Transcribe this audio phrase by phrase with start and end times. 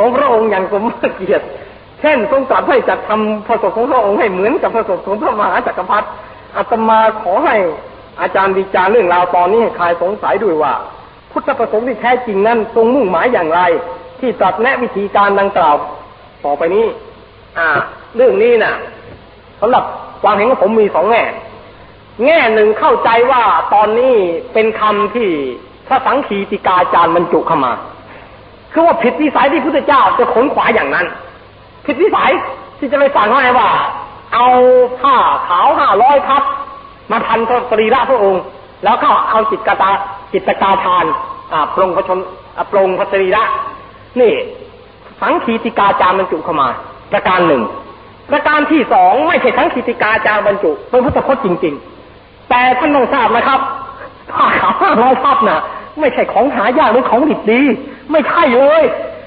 [0.00, 0.84] ของพระองค์อย่างสม
[1.16, 1.46] เกียรติ
[2.00, 6.08] เช่นทรงตรัสให้จัดทำพระศพของพระองค์ให้เหมือนกับพระศพของพระมหาจักรพรรดิ
[6.56, 7.56] อาตมาขอให้
[8.20, 10.74] อาจารย์วิจารเรื่องราวตอนนี้ให้คลายสงสัยด้วยว่า
[11.30, 13.60] พุทธประสงค์ที่แท้จริงนั้นทรงมุ่งหมายอย่างไร
[14.20, 15.76] ที่ตรัสแนะวิธีการดังกล่าว
[16.44, 16.86] ต่อไปนี้
[17.58, 17.68] อ่า
[18.16, 18.74] เรื่องนี้น่ะ
[19.60, 19.84] สำหรับ
[20.22, 21.22] ความเห็นของผมมีสองแง่
[22.26, 23.42] แง่หนึ่งเข้าใจว่า
[23.74, 24.14] ตอนนี้
[24.52, 25.28] เป็นคำที่
[25.88, 27.72] พระสังคีติกาจารย์บรรจุเข้ามา
[28.72, 31.06] คือว่าผิดวิสัยที่พุทธเจ้าจะขนขวายอย่างนั้น
[31.86, 32.30] ผิดวิสัย
[32.78, 33.68] ที่จะไปสั่งให้ว่า
[34.34, 34.46] เอา
[35.00, 35.16] ผ้า
[35.48, 36.42] ขาวห้าร้อยทับ
[37.10, 38.42] มาพันพระสรีระพระองค์
[38.84, 39.90] แล้วก็เอาจิตกาตา
[40.32, 41.04] จิตกาทาน
[41.52, 42.18] อ่าปรงพระชน
[42.70, 43.42] ปรงพระสรีระ
[44.20, 44.32] นี่
[45.20, 46.68] สังคีติกาจารย์บรรจุเข้ามา
[47.12, 47.62] ประการหนึ่ง
[48.30, 51.74] ประการที่สองไม่ใช่สังคีติกาจารย์บรรจุเป็นพุทธพจน์จริง
[52.12, 53.60] ๆ แต่ท่านต้องทราบนะครับ
[54.36, 55.60] ผ้าขาวห้าร้อยทับน่ะ
[56.00, 57.60] ไม่ใช่ของหายากหรือของดิบดี
[58.12, 58.82] ไม่ใช่เลย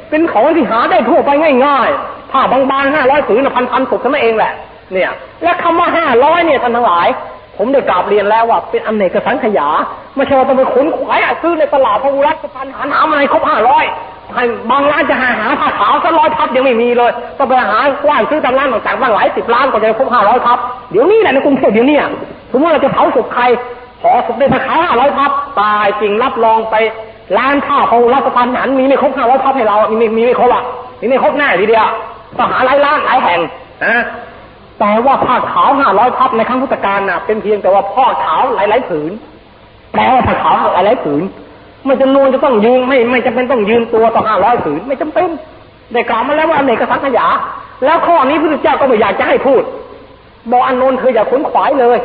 [0.09, 1.29] เป็นของที่หาได้ทั่วไป
[1.65, 4.53] ง่ายๆผ้าบางๆห้าร้อยผืนน่ะพันศพเท่านั้นเองแหละ
[4.93, 5.11] เนี่ย
[5.43, 7.07] และคำว่าห้าร้อยเนี่ยท่านทั้งหลาย
[7.57, 9.67] ผมได้กราบเรียนแล้วว่าเป็นอเนกสังขยา
[10.15, 13.85] ไม่ใช่ว่าต้องไปขนขวายซื้อในตลาดพระอุรัสพันหาหามาในครบห้าร้อย
[14.71, 20.57] บางร้านจะหาหาผ้าขาวสักร้อยทับยังไม่มีเลยต้องไปหากว้านซื้อตามร้านต่างๆบ้างหลายสิบล้านกว่าจะครบห้าร้อยทับ
[20.91, 21.97] เดี๋ยวนี้แหละในกรุงเทพเดี๋ยวนี้
[22.51, 23.43] สมมติเราจะเผาศพใคร
[24.01, 25.31] ขอศพได้ผ้าขาวห้าร้อยทับ
[25.61, 26.75] ตายจริงรับรองไป
[27.37, 30.63] ร้านข้าวพระอุรัสพันหันมีไม่ครบห้าร้อยทับให้เรามีมีไม่ครบอะ
[31.01, 31.87] มีไม่ครบแน่ทีเดียว
[32.37, 33.39] ต้องหาหลายร้านหลายแห่ง
[33.85, 34.03] นะ
[34.79, 39.11] แต่ว่าผ้าขาวห้าร้อยทับในครั้งพุทธกาลน่ะเป็นเพียงแต่ว่าผ้าขาวหลายๆผืน
[39.93, 41.23] แปลว่าผ้าขาวหลายๆผืน
[41.85, 45.29] ไม่จำนวนจะต้องยืนไม่ไม่จำเป็นต้องยืนตัวต่อห้าร้อยผืนไม่จำเป็น
[45.93, 47.27] ได้กล่าวมาแล้วว่าอเนกสังขยา
[47.85, 49.61] แล้วข้อนี้พระพุทธเจ้าก็ไม่อยากจะให้พูด
[50.51, 51.97] บอกอานนท์เธออย่าขนขวายเลย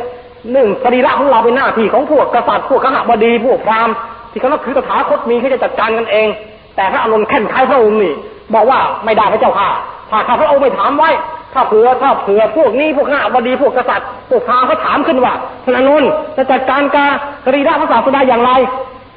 [0.51, 3.95] หนึ่งสรีระของเราเป็นหน้าที่ของพวกกษัตริย์พวกขหบดีพวกพราหมณ์
[4.31, 6.27] ที่เขานับถือตถาคตมีเขาจะจัดการกันเอง
[6.75, 8.13] แต่พระอานนท์แข่งขันพระองค์นี่
[8.53, 9.69] บอกว่าไม่ได้พระเจ้าค่ะ
[10.09, 11.09] ถ้าข้าพระองค์ไม่ถามไว้
[11.53, 15.33] ถ้าเผื่อถ้าเผื่อพวกนี้พวกข้าบดีพวกกษัตริย์พวกพราเขาถามขึ้นว่า
[15.65, 17.11] พระอานนท์จะจัดการการ
[17.45, 18.51] สรีระพระศาสดาอย่างไร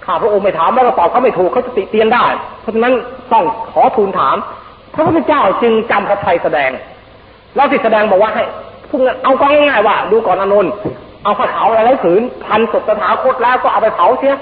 [0.04, 2.24] ข้าพระองค์ไม่ถามแล้วก็ตอบเขาไม่ถูกเขาจะติเตียนได้
[2.60, 2.94] เพราะฉะนั้น
[3.32, 4.36] ต้องขอทูลถาม
[4.94, 6.70] พระพุทธเจ้าจึงจำพระไทยแสดง
[7.56, 8.44] แล้วที่แสดงบอกว่าให้
[8.90, 10.72] พวกนั้นเอาก็ง่ายๆว่า ดูก่อนอานนท์
[11.24, 14.34] เอาผ้าขาวอะไรผืนพันศพตถาคตแล้วก็เอาไปเผาเสีย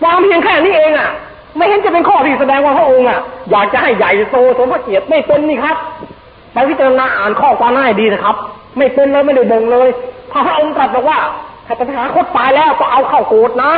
[0.00, 1.10] ความเพียงแค่นี้เองอะ
[1.56, 5.76] ไม่เห็นจะเป็นข้อที่แสดงว่าพระองค์อะ อยากจะให้ใหญ่โตสมพระเกียรติไม่เป็นนี่ครับ
[6.52, 8.36] ไปพิจารณาอ่านข้อความหน้าดีนะครับ
[8.78, 9.88] ไม่เป็นเลยไม่ได้บ่งเลย
[10.32, 11.18] พระองค์ตรัสบอกว่า
[11.70, 13.72] ถ้าตถาคตตายแล้วก็เอาเข้าโกรธนะ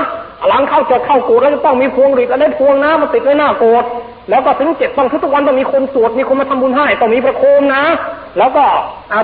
[0.49, 3.85] หลังเข้าจดเข้าโกรธแล้วจะต้องมีพวงหรีดและได้พวงนะมาติดไว้หน้าโกรธ
[4.31, 7.85] แล้วก็ถึงเจ็ดต้องทุกวันต้องมีคนสวดมีคนมาทำบุญให้ต้องมีประโคมนะ
[8.39, 8.65] แล้วก็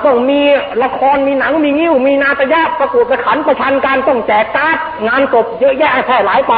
[0.07, 0.41] ต้องมี
[0.83, 6.55] ละครมีหนังมีงิ้วมีนาตยาประกวดประขันประชันการต้องแจกการ์ดงานศพเยอะแยะแพร่หลายไป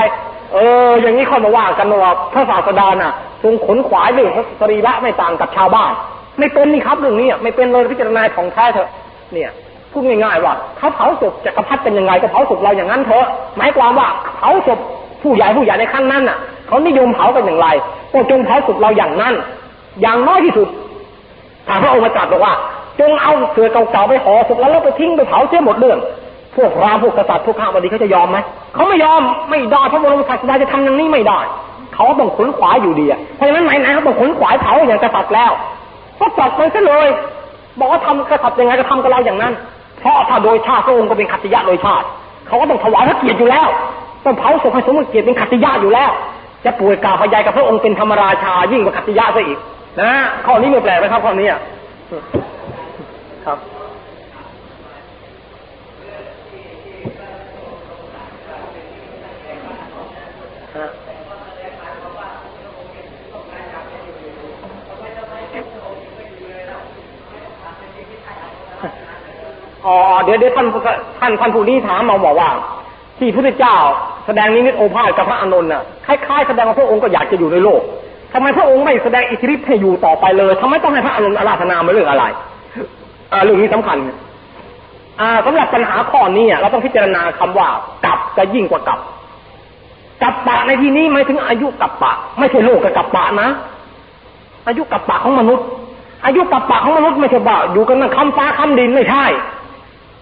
[0.53, 5.93] เออ อย่างนี้ค่อยมาว่ากันว่าพระศาสดาน่ะทรงขนขวายเรื่องสรีระไม่ต่างกับชาวบ้าน
[6.39, 8.89] ไม่เป็นนี่ครับเรื่องนี้ไม่เป็นเลยพิจารณาของแท้เถอะ
[9.33, 9.51] เนี่ย
[9.93, 14.79] พูดง่ายๆว่าเขาเผาศพจักรพรรดิเป็นยังไงก็เผาศพเราอย่างนั้นเถอะหมายความว่าเผาศพ
[15.23, 17.69] ผู้ใหญ่ผู้ใหญ่ในครั้งนั้นน่ะเขานิยมเผากันอย่างไร
[18.13, 19.35] ก็จงเผาศพเราอย่างนั้น
[20.01, 20.69] อย่างน้อยที่สุด
[21.69, 22.55] ทางพระองค์มาตรัสบอกว่า
[23.01, 25.99] จงเอาเสือเก่าๆไปห่อศพแล้วแล้วไปทิ้งไปเผาเสียหมดเรื่อง
[26.57, 28.39] พวกรามพวกกษัตริย์พวกข้าบดีเขาจะยอมไหม
[28.75, 31.39] เขาไม่ยอมไม่ได้พระบรมศาสดาจะทำอย่างนี้ไม่ได้
[31.95, 35.51] เขาต้องขนขวายอยู่ดีอะเพราะฉะนั้นไหนๆเขาต้องขนขวายเผาอย่างกษัตริย์แล้ว
[36.21, 37.09] ก็จับไปซะเลย
[37.79, 39.53] บอกว่าทำกษัตริย์ยังไงก็ทำกับเราอย่างนั้น
[40.01, 42.07] เพราะถ้าโดยชาติพระองค์ก็เป็นขัตติยะโดยชาติ
[42.47, 43.67] เขาก็ต้องถวายพระเกียรติอยู่แล้ว
[44.25, 46.11] ต้องเผาศพให้สมเกียรติเป็นขัตติยะอยู่แล้ว
[46.65, 49.59] จะป่วยกาพยายกับพระองค์เป็นธรรมราชายิ่งกว่าขัตติยะซะอีก
[50.01, 50.11] นะ
[50.47, 51.61] ข้อนี้ไม่แปลกไหมครับข้อนี้อะ
[53.47, 53.59] ครับ
[69.87, 70.67] อ๋อเดี๋ยวเดี๋ยวท่าน
[71.21, 72.51] ท่านท่านผู้นี้ถามมาบอกว่า
[73.19, 73.77] ที่พระพุทธเจ้า
[74.27, 77.81] แสดงนิมิตโอภาสกับพระอานนท์น่ะคล้ายๆแสดงว่าพระองค์ก็อยากจะอยู่ในโลก
[78.33, 82.25] ทำไมพระองค์ไม่แสดงอิทธิฤทธิ์ให้อยู่ต่อไปเลยทำไมต้องให้พระอานนท์อาราธนามาเรื่องอะไร
[83.33, 83.99] อ่าเรื่องนี้สำคัญ
[85.21, 87.69] อ่าสำหรับปัญหาข้อนี้เราต้องพิจารณาคำว่า
[88.05, 88.99] กับจะยิ่งกว่ากับ
[90.23, 93.49] กับปะในที่นี้หมายถึงอายุกับปะ ไม่ใช่โลกกับกับปะนะ
[94.67, 95.67] อายุกับปะของมนุษย์
[96.25, 99.25] อายุกับปะของมนุษย์ไม่ใช่บ่าอยู่กันนั่งคำฟ้าคำดินไม่ใช่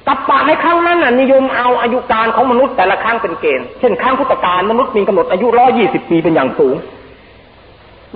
[0.08, 6.76] ตับปะในครั้งนั้นน่ะนิยมเอาอายุการของมนุษย์แต่ละครั้งเป็นเกณฑ์ เช่นครั้งพุทธกาลมนุษย์มีกำหนดอายุร้อยี่สิบปีเป็นอย่างสูง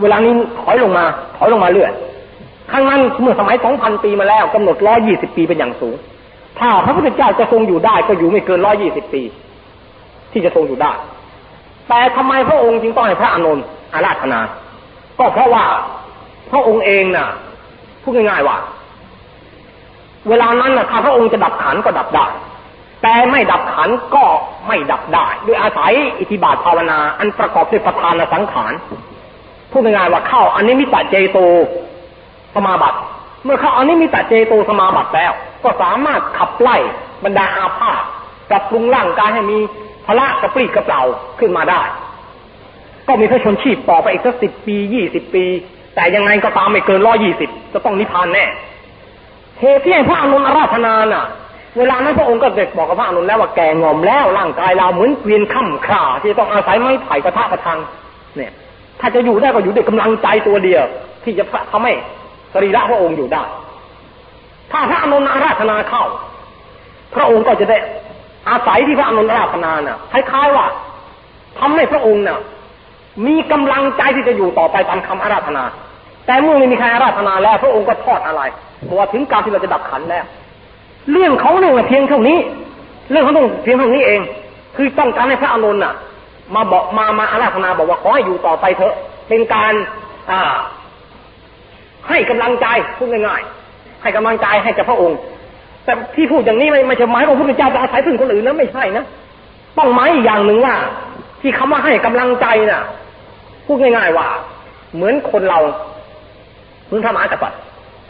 [0.01, 1.05] เวลานี้ถอยลงมา
[1.37, 1.91] ถอยลงมาเรื่อย
[2.71, 5.95] ครั้งนั้นเมื่อสมัยสองพันปีมาแล้วกำหนดร้อยี่สิบปีเป็นอย่างสูง
[6.59, 9.23] ถ้าพระพุทธเจ้าจะทรงอยู่ได้ก็อยู่ไม่เกินร้อยี่สิบปี
[10.33, 10.93] ที่จะทรงอยู่ได้
[11.89, 14.41] แต่ทำไมพระองค์จึงต้องให้พระอานนท์อาราธนา
[15.19, 15.65] ก็เพราะว่า
[16.51, 17.29] พระองค์เองน่ะ
[18.03, 18.57] พูดง่ายๆว่า
[20.29, 22.27] เวลานั้นน่ะถ้าพระองค์จะดับขันก็ดับได้
[23.03, 24.25] แต่ไม่ดับขันก็
[24.67, 28.73] ไม่ดับได้ด้วยอาศัยอิทธิบาทภาวนา อันประกอบด้วยประธานสังขาร
[29.71, 31.39] พูดง่ายๆว่าเข้าอันนี้มิตะเจโต
[32.55, 32.99] สมาบัติ
[33.45, 35.33] เมื่อเข้าอันนี้มิตะเจโตสมาบัติแล้ว
[35.65, 36.77] ก็สามารถขับไล่
[37.25, 38.03] บรรดาอาภาษ
[38.51, 39.59] ปรับปรุงร่างกายให้มี
[40.07, 41.03] พละกระปรี้กระเปร่า
[41.39, 41.83] ขึ้นมาได้
[43.09, 45.45] ก็มีพระชนชีพต่อไปอีกสักสิบปียี่สิบปี
[45.95, 48.45] แต่ยังไงก็ตามไม่เกินร้อยี่สิบจะต้องนิพพานแน่
[49.63, 51.25] เหตุที่ให้พระอนุนอาราธนาน่ะ
[51.79, 57.79] เวลานั้นพระองค์ก็เด็กบอกกับพระอนุนแล้วว่าแกงอมแล้วร่างกายเราเหมือนเกวียนข้ามข่าที่ต้องอาศัยไม้ไผ่กระทะกระทัง
[58.37, 58.53] เนี่ย
[59.01, 60.85] ถ้าจะอยู่ได้ก็อยู่ด้วยกำลังใจตัวเดียว
[61.25, 61.93] ที่จะทำให้
[62.53, 63.43] สรีระพระองค์อยู่ได้
[64.73, 66.05] ถ้าพระอนุนอาราธนาเข้า
[67.15, 67.79] พระองค์ก็จะได้
[68.49, 70.67] อาศัยที่พระอนุนอาราธนาน่ะคล้ายๆว่า
[71.59, 72.41] ทำให้พระองค์น่ะ
[73.27, 75.65] มีกำลังใจที่จะอยู่ต่อไปตามคำอาราธนา
[76.27, 78.43] แต่เมื่อไม่มีใครอาราธนาแล้ว พระองค์ก็ทอดอะไร
[78.85, 80.25] เพราะว่าถึงการที่เราจะดับขันแล้ว
[81.13, 82.39] เรื่องเขาเนี่ยเพียงเท่านี้
[83.11, 84.21] เรื่องเขาต้องเพียงเท่านี้เอง
[84.77, 85.95] คือต้องการให้พระอนุนน่ะ
[86.55, 88.95] มาบอกมามาอาราธนาบอกว่าขอให้อยู่ต่อไปเถอะ
[89.29, 89.73] เป็นการ
[90.31, 90.41] อ่า
[92.09, 92.67] ให้กำลังใจ
[92.97, 95.19] พูดง่ายๆให้กำลังใจให้กับพระองค์
[95.85, 99.05] แต่ที่พูดอย่างนี้ไม่ไม่ใช่หมายว่าพระพุทธเจ้าจะอาศัยพึ่งคนอื่นนะไม่ใช่นะ
[99.79, 100.75] ต้องหมายอีกอย่างหนึ่งว่า
[101.41, 102.83] ที่คำว่าให้กำลังใจน่ะ
[103.67, 104.29] พูดง่ายๆว่า
[104.95, 105.61] เหมือนคนเรา
[106.93, 107.61] เหมือนพระมหากษัตริย์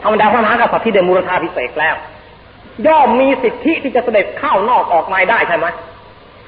[0.03, 1.95] ธรรมดาพระมหากษัตริย์ที่ได้มูลธาพิเศษแล้ว
[2.87, 5.65] ย่อมมีสิทธิที่จะเสด็จเข้านอกออกในได้ใช่ไหม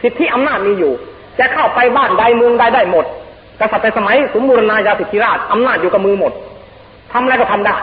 [0.02, 0.94] สิทธิอำนาจมีอยู่
[1.40, 3.06] จะเข้าไปบ้านใดเมืองใดได้หมด
[3.60, 6.34] กษัตริย์ในสมัยสมบูรณาญาสิทธิราชอำนาจอยู่กับมือหมด
[7.14, 7.78] ทำอะไรก็ทำได้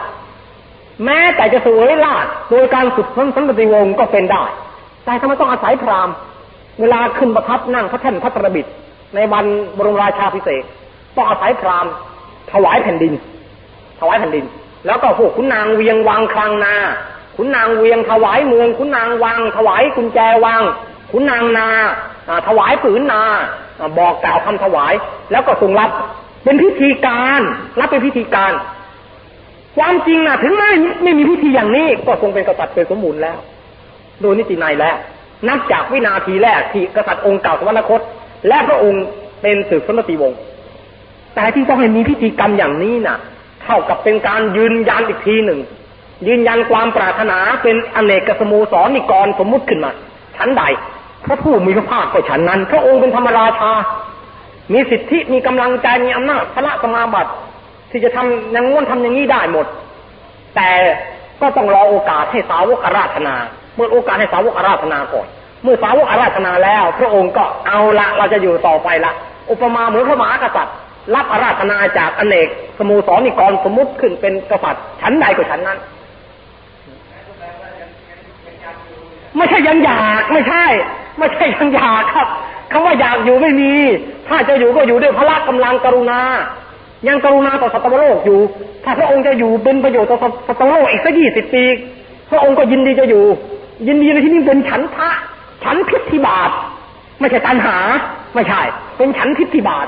[1.05, 4.43] แม้แต่จะสวยราชโดยการสุดสันติวงศ์ก็เป็นได้
[5.05, 6.13] แต่ทำไมต้องอาศัยพราหมณ์
[6.79, 8.65] เวลาขึ้นประทับนั่งพระแท่นพระประบิด
[9.15, 9.45] ในวัน
[9.77, 10.63] บรมราชาพิเศษ
[11.15, 11.91] ต้องอาศัยพราหมณ์
[12.51, 13.13] ถวายแผ่นดิน
[14.03, 14.45] ถวายแผ่นดิน
[14.85, 16.75] แล้วก็พวกขุนนางเวียงวังคลังนา
[17.35, 20.61] ขุนนางเวียงถวายเมือง ขุนนางวัง ถวายกุญแจวัง
[21.11, 21.67] ขุนนางนา
[22.47, 23.21] ถวายผืนนา
[23.99, 24.93] บอกกล่าวคำถวาย
[25.31, 25.89] แล้วก็ทรงรับ
[26.43, 27.41] เป็นพิธีการ
[27.79, 28.51] รับเป็นพิธีการ
[29.77, 30.71] ความจริงนะถึงไม่
[31.03, 33.37] ไม่มีพิธีอย่างนี้ ก็ทรงเป็นกษัตริย์เป็นสมบูรณ์แล้ว
[34.21, 34.95] โดยนิตินัยแล้ว
[35.47, 38.01] นับจากวินาทีแรกที่กษัตริย์องค์เก่าสวรรคต
[38.47, 39.03] และพระองค์
[39.41, 40.37] เป็นสืบสนติวงศ์
[41.35, 43.17] แต่ที่ต้องให้มีพิธีกรรมอย่างนี้น่ะ
[43.65, 45.59] เท่ากับเป็นการยืนยันอีกทีหนึ่ง
[46.27, 49.91] ยืนยันความปรารถนาเป็นอเนกสโมสรนิกรสมมุติขึ้นมา
[50.37, 50.63] ชั้นใด
[51.25, 53.71] พระผู้มีพระภาคก็ฉันนั้น พระองค์เป็นธรรมราชา
[54.73, 57.31] มีสิทธิมีกำลังใจมีอำนาจพระสมาบัติ
[57.91, 59.65] ที่จะทำอย่างง้วนทำอย่างนี้ได้หมด
[60.55, 60.69] แต่
[61.41, 63.35] ก็ต้องรอโอกาสให้สาวกอาราธนา
[63.75, 65.27] เมื่อโอกาสให้สาวกอาราธนาก่อน
[65.63, 69.11] เมื่อสาวกอาราธนาแล้ว พระองค์ก็เอาละเราจะอยู่ต่อไปละ
[69.51, 70.75] อุปมาเหมือนพระมหากษัตริย์
[71.15, 72.47] รับอาราธนาจากอเนก
[72.77, 75.79] สโมสรนิกรสมมุติขึ้นเป็นกษัตริย์ชั้นใดก็ชั้นนั้น
[79.37, 80.65] ไม่ใช่ยังอยากไม่ใช่
[81.19, 82.27] ไม่ใช่ยังอยากครับ
[82.71, 83.73] คำว่าอยากอยู่ไม่มี
[84.27, 86.21] ถ้าจะอยู่ก็อยู่ด้วยพละกำลังกรุณา
[87.07, 88.39] ยังกรุณาต่อสัตว์โลกอยู่
[88.83, 90.17] ถ้าพระองค์จะอยู่เป็นประโยชน์ต่อ
[90.47, 91.63] สัตว์โลกอีกสักยี่สิบปี
[92.29, 93.23] พระองค์ก็ยินดีจะอยู่
[93.87, 95.09] ยินดีในที่นี้เป็นฉันทะ
[95.63, 96.49] ฉันพิธิบาท
[97.19, 97.77] ไม่ใช่ตัณหา
[98.35, 98.61] ไม่ใช่
[98.97, 99.87] เป็นฉันพิธิบาท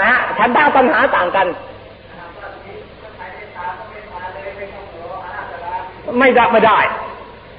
[0.00, 1.46] นะฮะฉันทะตัณหาต่างกัน
[6.18, 6.78] ไม่ได้ไม่ได้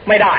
[0.08, 0.36] ไม่ได้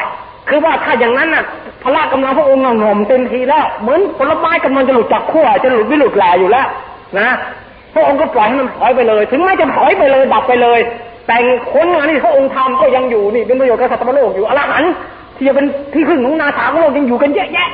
[0.49, 1.45] คือว่าถ้าอย่างนั้นน่ะ
[1.83, 6.67] พละกำลังพระองค์หน่อมเต็มทีแล้ว เหมือนผลไม้กำลังจะหลุดจากขั้วจะหลุดไม่หลุดแหล่อยู่แล้ว
[7.19, 7.29] นะ
[7.95, 10.81] พระองค์ก็ปล่อยให้มันถอยไปเลย ถึงแม้จะถอยไปเลยดับไปเลย
[11.27, 11.37] แต่
[11.73, 14.85] คนงานที่พระองค์ทำก็ยังอยู่นี่เป็นประโยชน์กับสัตว์โลกอยู่อรหัน
[15.37, 17.71] ที่จะเป็นที่พึ่งของนาถาของโลกยังอยู่กันเยอะแยะ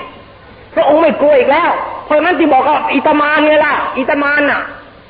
[0.75, 1.71] พระองค์ไม่กลัวอีกแล้ว
[2.11, 4.61] เพราะนั้นที่บอกว่าอิตามานไงล่ะอิตามานน่ะ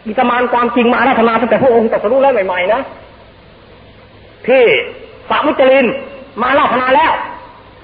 [0.09, 2.80] อิตามานความจริงมาอาราธนาตั้งแต่พระองค์ตรัสรู้แล้วใหม่ๆนะ
[4.47, 4.64] ที่
[5.30, 5.87] สามุจลิน
[6.40, 7.12] มาอาราธนาแล้ว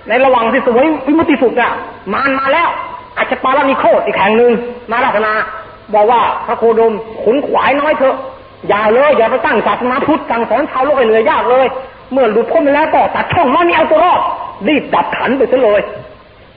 [0.08, 1.72] ในระหว่างที่สวยวิมุติสุขอะ
[2.12, 2.68] มารมาแล้ว
[3.16, 4.52] อาจจะปารานิโคตอีกแห่งหนึ่ง
[4.90, 5.32] มาอาราธนา
[5.94, 6.92] บอกว่าพระโคดม
[7.22, 8.16] ขุนขวายน้อยเถอะ
[8.68, 11.66] อย่าเลยอย่าไปตั้งศาสนาพุทธสั่งสอนชาวโลกให้เหนื่อยยากเลย
[12.12, 14.20] เมื่อหลุดพ้นไปแล้วก็ตัดช่องมันนี่เอาตัวรอด
[14.68, 15.80] รีบดับขันไปซะเลย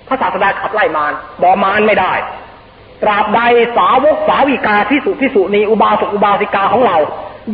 [0.07, 2.13] พระศาสดาขับไล่มารบอมารไม่ได้
[3.03, 3.39] ตราบใด
[3.77, 6.97] สาวกสาวิกาที่สุที่สุนีอุบาสกอุบาสิกาของเรา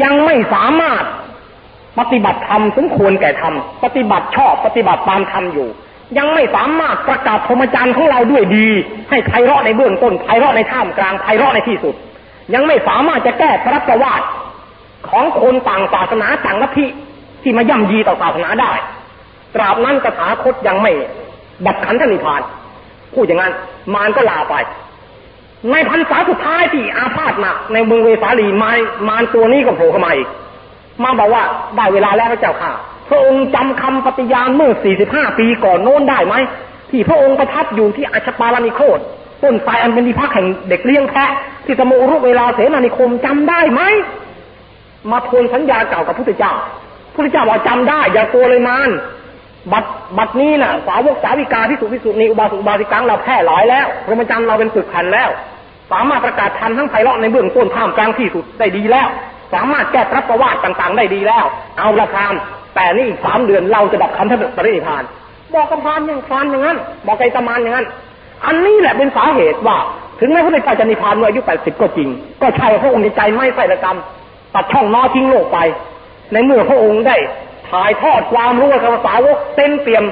[0.03, 1.03] ยังไม่สามารถ
[1.99, 5.69] ปฏิบัติธรรมสมควรแก่ธรรมปฏิบัติชอบปฏิบัติตามธรรมอยู่
[6.17, 8.67] ยังไม่สามารถประกาศพรหมจรรย์ของเราด้วยดี
[9.09, 11.95] ให้ไพเราะในเบื้องต้นไพเราะในท่ามกลางไพเราะในที่สุด
[12.53, 14.27] ยังไม่สามารถจะแก้พระประวัติ
[15.09, 16.85] ของคนต่างศาสนาต่างลัทธิ
[17.43, 18.73] ที่มาย่ำยีต่อศาสนาได้
[19.55, 20.91] ตราบนั้นกถาคตยังไม่
[21.65, 22.41] ดับขันธนิพาน
[23.13, 23.53] พูดอย่างนั้น
[23.93, 24.55] มารก็ลาไป
[25.72, 30.29] ในพรรษาสุดท้ายที่อาพาธหนักในเมืองเวสาลีมารมารตัวนี้ก็โผล่เข้ามาอีก
[31.03, 31.43] มาบอกว่า
[31.75, 32.72] ได้เวลาแล้วพระเจ้าค่ะ
[33.10, 34.72] พระองค์จำคำปฏิญาณเมื่อ
[35.05, 36.36] 45 ปีก่อนโน้นได้ไหม
[36.91, 39.00] ที่พระองค์ประทับอยู่ที่อัชปาลานิโคต
[39.43, 41.31] ต้นไทรอันเป็นที่พักแห่งเด็กเลี้ยงแพะ
[41.65, 43.81] ที่สมุรุเวลาเสนานิคมจำได้ไหม
[45.12, 46.53] มาทวนสัญญาเก่ากับพระพุทธเจ้า
[47.07, 48.89] พระพุทธเจ้าบอกจำได้ อย่ากลัวเลยมาน
[49.72, 49.86] บัด
[50.17, 55.29] บัดนี้น่ะสาวกสาวิกาที่สุพิสุนีอุบาสกบาสิกังเราแพร่หลายแล้วพรหมจรรย์เราเป็นปึกแผ่นแล้ว
[55.91, 59.07] สามารถประกาศธรรมทั้งไพเราะในเบื้องต้นท่ามกลางที่สุดได้ดีแล้ว
[59.53, 61.45] สามารถแก้พระประวัติต่างๆ ได้ดีแล้ว
[61.77, 62.35] เอาละพราม
[62.75, 65.03] แต่นี่อีกสามเดือนเราจะดับคันธปรินิพาน
[65.53, 67.87] บอกกับพรามอย่างพรามอย่างนั้น บอกไกตมานอย่างนั้น
[68.45, 69.77] อันนี้แหละเป็นสาเหตุว่า
[70.19, 72.09] ถึงแม้พระเจ้าจะนิพพานเมื่ออายุแปดสิบก็จริง
[72.41, 73.97] ก็ใช่พระองค์ในใจไม่ใส่ละกรรม
[74.53, 75.57] ตัดช่องนอทิ้งโลกไป
[76.31, 77.17] ในเมื่อพระองค์ได้
[77.69, 80.03] ถ่ายทอดความรู้กับสาวกเต็มเปี่ยม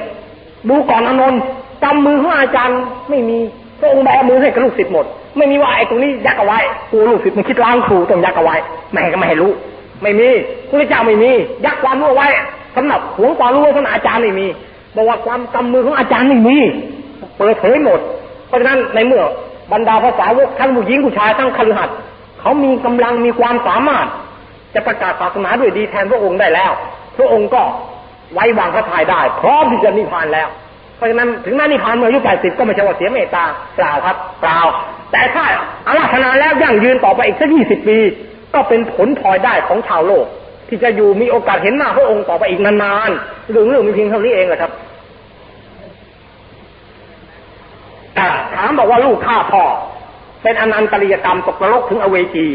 [0.68, 1.40] ดูก่อนอนนท์
[1.82, 3.38] จำมือของอาจารย์ไม่มี
[3.80, 6.58] พระองค์แบมือให้กับลูกศิษย์หมด ไม่มีว่าไอ้ตรงนี้ยักเอาไว้
[6.92, 8.56] กูลูกศิษย์มันคิดล้างครูต้องยักเอาไว้
[8.92, 9.52] แม่ก็ไม่ให้รู้
[10.02, 10.28] ไม่มี
[10.68, 11.30] พระเจ้าไม่มี
[11.64, 12.28] ยักความรู้ไว้
[12.76, 14.46] สำหรับหวงความรู้สำหรับอาจารย์ไม่มี
[14.96, 16.56] บอกว่าความกำมือของอาจารย์ไม่มี
[17.38, 18.00] เปิดเผยหมด
[18.46, 19.24] เพราะฉะนั้นในเมื่อ
[19.72, 21.96] บรรดาภาษาวกทั้งผู้หญิงผู้ชายทั้งคฤหัสถ์
[22.40, 24.06] เขามีกำลังมีความสามารถ
[24.74, 26.72] จะประกาศศาสนาด้วยดีแทนพระองค์ได้แล้ว
[27.16, 27.62] พระองค์ก็
[28.32, 30.48] ไว้วางพระทัยได้ พร้อมที่จะนิพพานแล้ว
[30.96, 33.44] เพราะฉะนั้นถึงแม้นิพพานเมื่ออายุแปดสิบก็ไม่ใช่ว่าเสียเมตตา
[33.76, 34.60] เปล่าครับเปล่า
[35.12, 35.44] แต่ถ้า
[35.86, 37.98] อาราธนาแล้วยั่งยืนต่อไปอีกสักยี่สิบปี
[38.54, 40.26] ก็เป็นผลพลอยได้ของชาวโลก
[40.68, 44.72] ที่จะอยู่มีโอกาสเห็นหน้าพระองค์ต่อไปอีกนานๆเรื่องเรื่องมีเพียงเท่านี้เองแหละครับ
[48.54, 49.64] ถามบอกว่าลูกฆ่าพ่อ
[50.42, 52.46] เป็นอนันตริยกรรมตกนรกถึงอเวจี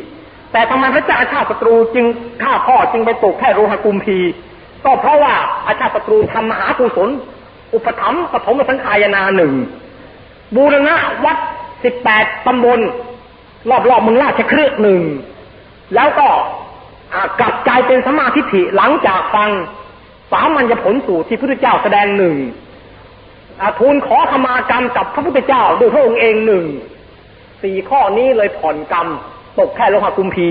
[0.52, 2.06] แต่ทำไมพระเจ้าอาชาติศัตรูจึง
[2.44, 4.18] ฆ่าพ่อจึงไปตกแค่โรหกุมพี
[4.86, 5.34] ก็เพราะว่า
[5.68, 7.10] อาชาติศัตรูทำมหากุศล
[7.74, 9.54] อุปถัมภ์ปฐมสังขายนาหนึ่ง
[10.56, 10.96] บูรณะ
[11.26, 11.38] วัด
[11.84, 12.80] สิบแปดตำบล
[13.90, 15.02] รอบๆเมืองราชครืหนึ่ง
[15.96, 16.28] แล้วก็
[17.40, 19.50] กลับใจเป็นสมาธิฐิหลังจากฟัง
[20.32, 22.36] สามัญญผลสูตรที่พระพุทธเจ้าแสดงหนึ่ง
[23.80, 26.66] ทูลขอขมากรรมกับพระพุทธเจ้าด้วยพระองค์เองหนึ่ง
[27.64, 29.08] สี่ข้อนี้เลยผ่อนกรรม
[29.60, 30.48] ตกแค่โลหะกุมพี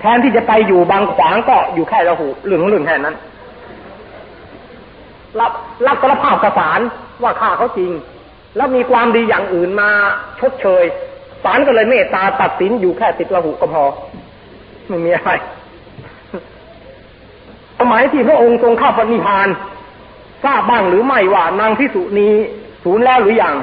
[0.00, 3.16] แทนที่จะไปอยู่บางขวางก็อยู่แค่ระหูเรื่องของเรื่องแค่นั้น
[5.40, 5.52] รับ
[5.86, 6.80] รับสารภาพกระสาร
[7.22, 7.90] ว่าฆ่าเขาจริง
[8.56, 9.90] แล้วมีความดีอย่างอื่นมา
[10.40, 10.84] ชดเชย
[11.44, 13.84] ศาลก็เลยเมตตาตัดสินอยู่แค่ติดระหูก็พอ
[14.88, 15.30] ไม่มีอะไร
[17.78, 19.48] สมัยที่พระองค์ทรงเข้าปณิพาน
[20.44, 22.28] ทราบบ้างหรือไม่ว่านางพิสุณี
[22.84, 23.54] สูญแล้วหรืออยัง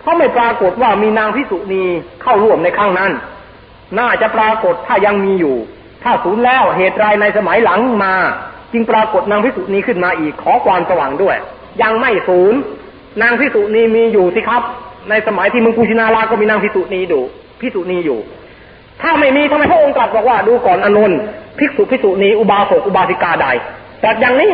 [0.00, 1.84] เพราะไม่ปรากฏว่ามีนางพิสุณี
[2.22, 3.10] เข้าร่วมในครั้งนั้น
[3.98, 5.56] น่าจะปรากฏถ้ายังมีอยู่
[6.02, 8.14] ถ้าสูญแล้วเหตุไรในสมัยหลังมา
[8.72, 11.36] จึงปรากฏนางพิสุณีขึ้นมาอีกขอความสว่างด้วย
[11.82, 12.54] ยังไม่สูญ
[13.22, 14.62] นางพิสุณีมีอยู่สิครับ
[15.10, 17.20] ในสมัยที่มึงกุชินาราก็มีนางพิสุณีดู
[17.60, 18.18] พิสุณีอยู่
[19.02, 21.18] ถ้าไม่มีทำไมพระองค์ตรัสบอกว่าดูก่อนอนนท์
[21.58, 23.46] ภิกษุภิกษุณีอุบาสกอุบาสิกาใด
[24.00, 24.52] แต่อย่างนี้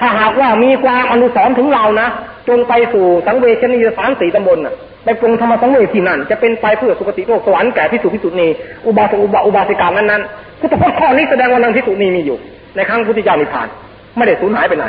[0.00, 2.08] ถ้าหากว่ามีความอนุสรถึงเรานะ
[2.48, 4.74] จงไปสู่สังเวชนียสารสีตำบลน่ะ
[5.04, 8.48] ไปปรงธรรมสังเวชที่นั่นจะเป็นไปเพื่อสุคติโลกสวรรค์แก่พิสุพิสุนี
[8.86, 10.22] อุบาสกอุบาอุบาสิกานั้นนั้น
[10.60, 12.38] พุทธพจน์ข้อนี้แสดงว่านันพิสุนีมีอยู่
[12.76, 13.68] ในครั้งพุทธเจ้านิพพาน
[14.16, 14.86] ไม่ได้สูญหายไปไหน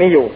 [0.00, 0.26] มีอยู่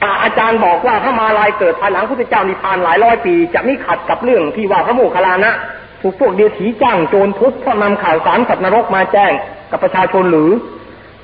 [0.00, 5.52] แต่อาจารย์บอกว่าถ้ามาลายเกิดภายหลังพุทธเจ้านิพพานหลายร้อยปี จะไม่ขัดกับเรื่องที่ว่าพระโมคคัลลานะ
[6.00, 9.32] ถูกพวกเดียถีจ้างโจรทุบเพราะนำข่าวสารสัตว์นรกมาแจ้ง
[9.70, 10.50] กับประชาชนหรือ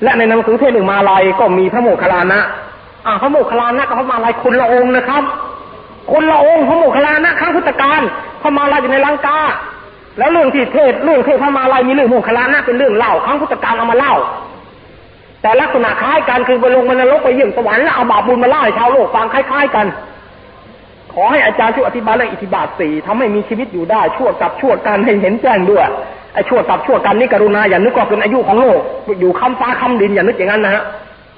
[0.03, 2.39] และในหนังสือเทศหนึ่งมาลายก็มีพระโมคคัลลานะ
[3.05, 5.23] อ่าพระโมคคัลลานะกับพระมาลายคนละองค์นะครับ
[6.11, 8.01] คนละองค์พระโมคคัลลานะครั้งพุทธกาล
[8.41, 9.39] พระมาลายอยู่ในลังกา
[10.17, 14.13] แล้วเรื่องที่เทศเรื่องเทศพระมาลายมีเรื่องโมคคัลลานะเป็นเรื่องเล่าครั้งพุทธกาลเอามาเล่า
[15.41, 19.85] แต่ลักษณะคล้ายกันคือไปลงมนรกไปเยี่ยมสวรรค์แล้วเอาบาปบุญมาเล่าให้ชาวโลกฟังคล้าย ๆกัน
[21.13, 25.83] ขอให้อาจารย์ช่วยอธิบายเรื่องอิทธิบาทสี่ทำให้มีชีวิตอยู่ได้ชั่วกับชั่วกันให้เห็นแจ้งด้วย
[26.33, 28.79] ไอ้ชั่วกับชั่วกันนี่กรุณาอย่านึกว่าเป็นอายุของโลก
[29.19, 30.83] อยู่คำฟ้าคำดินอย่านึกอย่างนั้นนะฮะ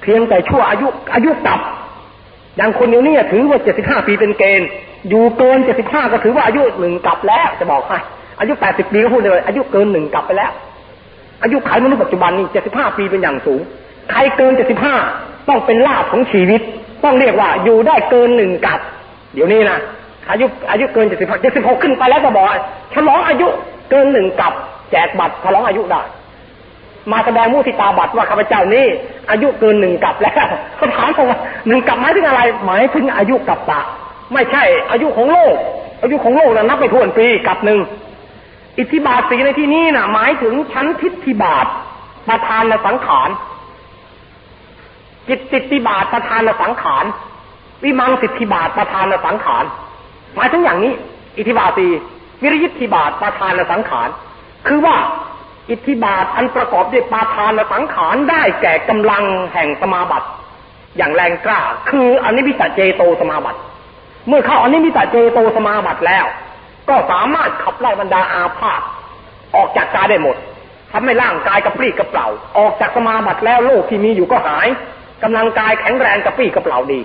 [0.02, 1.60] เพียงแต่ชั่วอายุอายุกับ
[2.56, 4.68] อย่างคนเดียวนี่ถือว่าเจ็ดสิบห้าปีเป็นเกณฑ์
[5.08, 7.98] อยู่เกินเจ็ดสิบห้าก็ถือว่าอายุหนึ่งกับแล้วจะบอกให้
[8.40, 10.52] อายุแปดสิบปีก็พูดเลย อายุเกินหนึ่งกับไปแล้ว
[11.42, 13.60] อายุไขมนุษย์ปัจจุบันนี่เจ็ดสิบห้าปีเป็นอย่างสูง
[14.10, 14.94] ใครเกินเจ็ดสิบห้า
[15.48, 16.60] ต้องเป็นลาภของชีวิต
[17.04, 18.80] ต้องเรียกว่าอยู่ได้เกินหนึ่งกับ
[19.34, 19.78] เดี๋ยวนี้นะ
[20.30, 22.46] อายุอายุเกินเจ็ดสิบห้าเจ็ดสิบหกขึ้นไปแล้วก็บอก
[22.94, 23.48] ฉลองอายุ
[23.90, 24.52] เกินหนึ่งกับ
[24.90, 26.02] แจกบัตรฉลองอายุได้
[27.12, 28.86] มาแสดงมุทิตาบัตรว่าข้าพเจ้านี้
[29.30, 30.46] อายุเกินหนึ่งกับแล้ว
[30.76, 33.80] เขาถามว่าหนึ่งกับหมายถึงอะไร หมายถึงอายุกับตา
[34.32, 35.54] ไม่ใช่อายุของโลก
[36.02, 37.78] อายุของโลกนะนับไปทวนปีกับหนึ่ง
[38.78, 41.66] อิทธิบาทสีในที่นี้นะ่ะ หมายถึงชั้นทิฏฐิบาท
[42.28, 43.30] ประธานสังขาร
[45.28, 47.04] จิตติติบาทประธานสังขาร
[47.84, 49.64] วิมังสิทธิบาทประธานสังขาร
[50.36, 50.92] หมายถึงอย่างนี้
[51.38, 51.86] อิทธิบาทสี
[52.42, 54.08] วิริยิทธิบาทประธานสังขาร
[54.66, 54.96] คือว่า
[55.70, 59.24] อิทธิบาทอันประกอบด้วยปธานและสังขารได้แก่กำลัง
[59.54, 60.28] แห่งสมาบัติ
[60.96, 61.60] อย่างแรงกล้า
[61.90, 63.60] คืออนิมิตเจโตสมาบัติ
[64.28, 66.26] เมื่อเข้าอนิมิตเจโตสมาบัติแล้ว
[66.88, 68.80] ก็สามารถขับไล่บรรดาอาพาธ
[69.56, 70.36] ออกจากกายได้หมด
[70.92, 74.68] ทำให้ร่างกายกระปรี้กระเปร่า ออกจากสมาบัติแล้วโรคที่มีอยู่ก็หาย
[75.22, 77.00] กำลังกายแข็งแรงกระปรี้กระเปร่าดี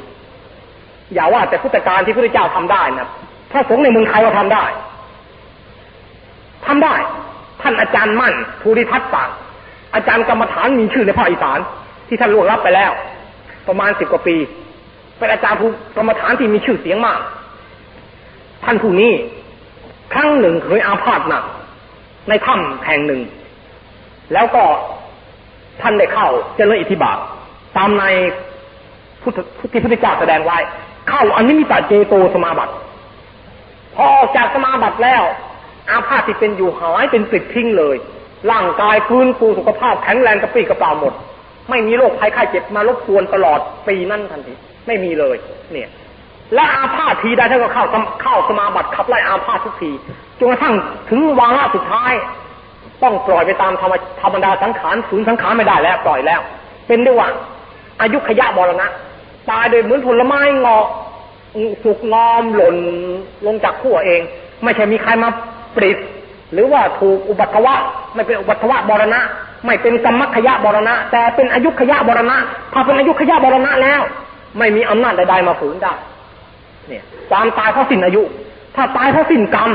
[1.13, 3.07] อย่าว่าแต่พุทธการที่พระเจ้าทำได้นะ
[3.51, 4.65] พระสงฆ์ในเมืองไทยก็ทำได้
[6.65, 6.95] ทำได้
[7.61, 9.29] ท่านอาจารย์มั่นภูริทัตต่าง
[9.95, 11.59] อาจารย์กรรมฐานมีชื่อในภาคอีสาน
[12.07, 12.91] ที่ท่านล่วงรับไปแล้ว
[13.67, 14.35] ประมาณสิบกว่าปี
[15.17, 15.65] เป็นอาจารย์ภู
[15.97, 17.19] กรรมฐานที่มีชื่อเสียงมาก
[18.65, 19.13] ท่านผู้นี้
[20.13, 21.43] ครั้งหนึ่งเคยอาพาธหนัก
[22.29, 23.21] ในถ้ำแห่งหนึ่ง
[24.33, 24.63] แล้วก็
[25.81, 27.17] ท่านได้เข้าเจริญอิทธิบาท
[27.77, 28.03] ตามใน
[29.21, 29.37] พุทธ
[29.71, 30.57] ที่พุทธเจ้าแสดงไว้
[31.09, 32.73] เข้าอันิมิตเจโตสมาบัติ
[33.95, 35.23] พอออกจากสมาบัติแล้ว
[35.89, 37.95] อาพาธที่เป็นอยู่หายเป็นสิททิ้งเลย
[38.51, 41.13] ร่างกายฟื้นฟูสุขภาพแข็งแรงกระปรี้กระเปร่าหมด
[41.69, 44.53] ไม่มีโรคภัยไข้เจ็บมารบกวนตลอดปีนั่นทันที
[44.87, 45.35] ไม่มีเลย
[45.71, 45.89] เนี่ย
[46.55, 47.85] และอาพาธทีใดท่านก็เข้า
[48.21, 49.91] เข้าสมาบัติขับไล่อาพาธทุกที
[50.39, 50.73] จนกระทั่ง
[51.09, 52.13] ถึงวาระสุดท้าย
[53.03, 56.41] ต้องปล่อยไปตามธรรมธรรมดาสังขารสูญสังขารไม่ได้แล้วปล่อยแล้ว
[56.87, 57.29] เป็นด้วยว่า
[58.01, 58.87] อายุขยะบรณะ
[59.49, 60.77] ตายโดยเหมือนผลไม้งอ
[61.83, 62.75] สุกงอมหล่น
[63.45, 64.21] ลงจากขั้วเอง
[64.63, 65.29] ไม่ใช่มีใครมา
[65.75, 65.97] ปริด
[66.53, 67.75] หรือว่าถูกอุบัติวะ
[68.15, 69.21] ไม่เป็นอุบัติวะบรณะ
[69.65, 72.37] ไม่เป็นกรรมขยะบรณะ แต่เป็นอายุขยะบรณะ
[72.73, 74.01] ถ้าเป็นอายุขยะบรณะแล้ว
[74.57, 75.93] ไม่มีอำนาจใดๆมาฝืนได้
[76.89, 78.21] เนี่ยความตายเพราะสิ้นอายุ
[78.75, 79.71] ถ้าตายเพราะสิ้นกรรม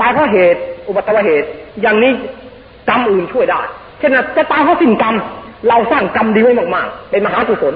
[0.00, 1.48] ตายเพราะเหตุ อุบัติเหตุ
[1.82, 2.12] อย่างนี้
[2.88, 3.60] กรรมอื่นช่วยได้
[3.98, 5.14] เช่นจะตายเพราะสิ้นกรรม
[5.68, 7.74] เราสร้างกรรมดีไว้มากๆ เป็นมหากุศล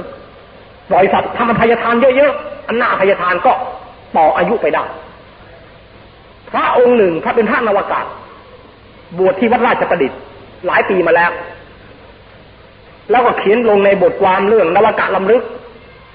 [0.90, 3.52] ปล่อยสัตว์ทำอภัยทานเยอะๆ อันหน่าอภัยทานก็
[4.16, 4.84] ต่ออายุไปได้
[6.50, 8.04] พระองค์หนึ่งพระเป็นพระนวากาศ
[9.18, 10.18] บวชที่วัดราชประดิษฐ์
[10.66, 11.30] หลายปีมาแล้ว
[13.10, 15.42] แล้วก็เขียนลงในบทความเรื่องนวากาศลำลึก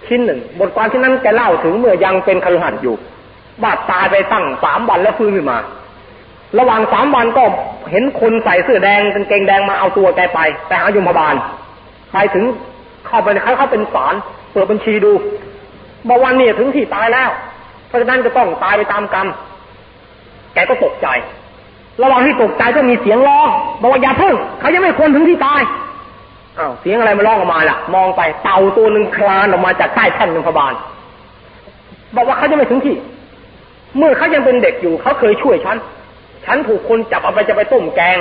[0.10, 2.96] ชิ้นหนึ่ง บทความที่นั้นแกเล่าถึงเมื่อยังเป็นคฤหัสถ์อยู่
[3.64, 5.58] บาดตายไปตั้งสามวันแล้วฟื้นขึ้นมา
[6.60, 7.44] ระหว่างสามวันก็
[7.92, 11.36] เห็นคนใส่เสื้อแดงกางเกงแดงมาเอาตัวแกไปไปหาโยมบาล
[12.14, 12.46] ไปถึง
[13.08, 14.14] เข้าไปเขาเขาเป็นศาล
[14.52, 15.12] เปิดบัญชีดู
[16.08, 17.30] บอกวันนี้ถึงที่ตายแล้ว
[17.88, 19.28] เพราะฉะนั้นจะต้องตายไปตามกรรม
[20.54, 21.08] แกก็ตกใจ
[22.02, 23.48] ระหว่างที่ตกใจก็มีเสียงร้อง
[23.82, 25.62] บอกว่าอย่าเพิ่งเขายังไม่ควรถึงที่ตาย
[26.60, 30.74] อ้าวเสียงอะไรมาร้องออกมาล่ะ มองไปเต่าตัวหนึ่งคลานออกมาจากใต้แท่นยมบาล
[32.16, 32.96] บอกว่าเขาจะไม่ถึงที่
[33.98, 35.78] เมื่อเขายังเป็นเด็กอยู่เขาเคยช่วยฉัน
[36.46, 38.18] ฉันถูกคนจับเอาไปจะไปต้มแกง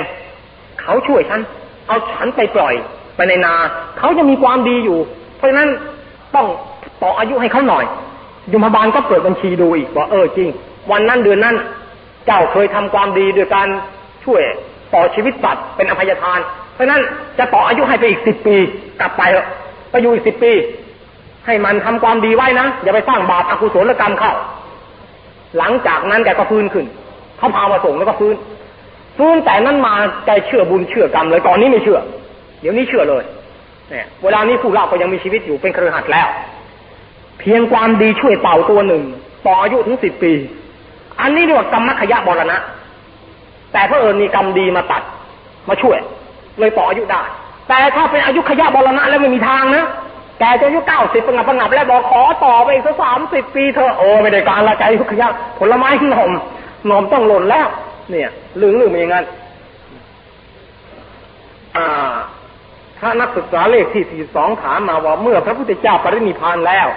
[0.81, 1.41] เขาช่วยฉัน
[1.87, 2.73] เอาฉันไปปล่อย
[3.15, 3.53] ไปในนา
[3.97, 4.99] เขาจะมีความดีอยู่
[5.37, 5.69] เพราะฉะนั้น
[6.35, 6.47] ต้อง
[7.01, 7.85] ต่ออายุให้เขาหน่อย
[8.51, 10.49] ยมบาลก็เปิดบัญชีดูอีกบอกเออจริง
[10.91, 11.55] วันนั้นเดือนนั้น
[12.25, 13.67] เจ้าเคยทำความดีโดยการ
[14.25, 14.41] ช่วย
[14.93, 16.39] ต่อชีวิตสัตว์เป็นอภัยทาน
[16.77, 17.01] เพราะนั้น
[17.39, 18.55] จะต่ออายุให้ไปอีกสิบปี
[18.99, 19.23] กลับไป
[19.91, 20.53] ไปอยู่อีกสิบปี
[21.45, 24.33] ให้มันทำความดีไว้นะ อย่าไปสร้างบาปอกุศลกรรมเข้า
[25.57, 26.85] หลังจากนั้นแกก็ฟื้นขึ้น
[27.37, 28.35] เขาพามาส่งแล้วก็ฟื้น
[29.17, 29.93] ฟื้นแต่นั้นมา
[30.25, 31.99] ใจเชื่อบุญเชื่อกรรมเลยก่อนนี้ไม่เชื่อ
[32.61, 33.23] เดี๋ยวนี้เชื่อเลย
[33.89, 36.27] เนี่ยเวลานี้ผู้เล่าก็ยังมีชีวิตอยู่เป็นเครือขัดแล้ว
[37.39, 39.03] เพียงความดีช่วยเต่าตัวหนึ่ง
[39.45, 40.33] ต่ออายุถึงสิบปี
[41.21, 42.57] อันนี้เรียกว่ากรรมขยะบรณะ
[43.73, 45.03] แต่พระเอิญมีกรรมดีมาตัด
[45.69, 45.97] มาช่วย
[46.59, 47.21] เลยต่ออายุได้
[47.69, 49.85] แต่ถ้าเป็นอายุขยะบรณะแล้วไม่มีทางนะ
[50.39, 55.27] แกจะอายุเก้าสิบประงับประงับแล้วบอกขอต่อไปอีกสักสามสิบปีเธอโอ้ไม่ได้การละใจอายุขยะ
[55.59, 56.31] ผลไม้หนม
[56.87, 57.67] หนมต้องหล่นแล้ว
[58.11, 58.29] เนี่ย
[58.61, 59.25] ลืมลืมอย่างนั้น
[61.75, 62.13] อ่า
[62.99, 66.87] ถ้านักศึกษาเลขที่สี่สองถามมาว่าเมื่อพระพุทธเจ้าปรินิพานแล้ว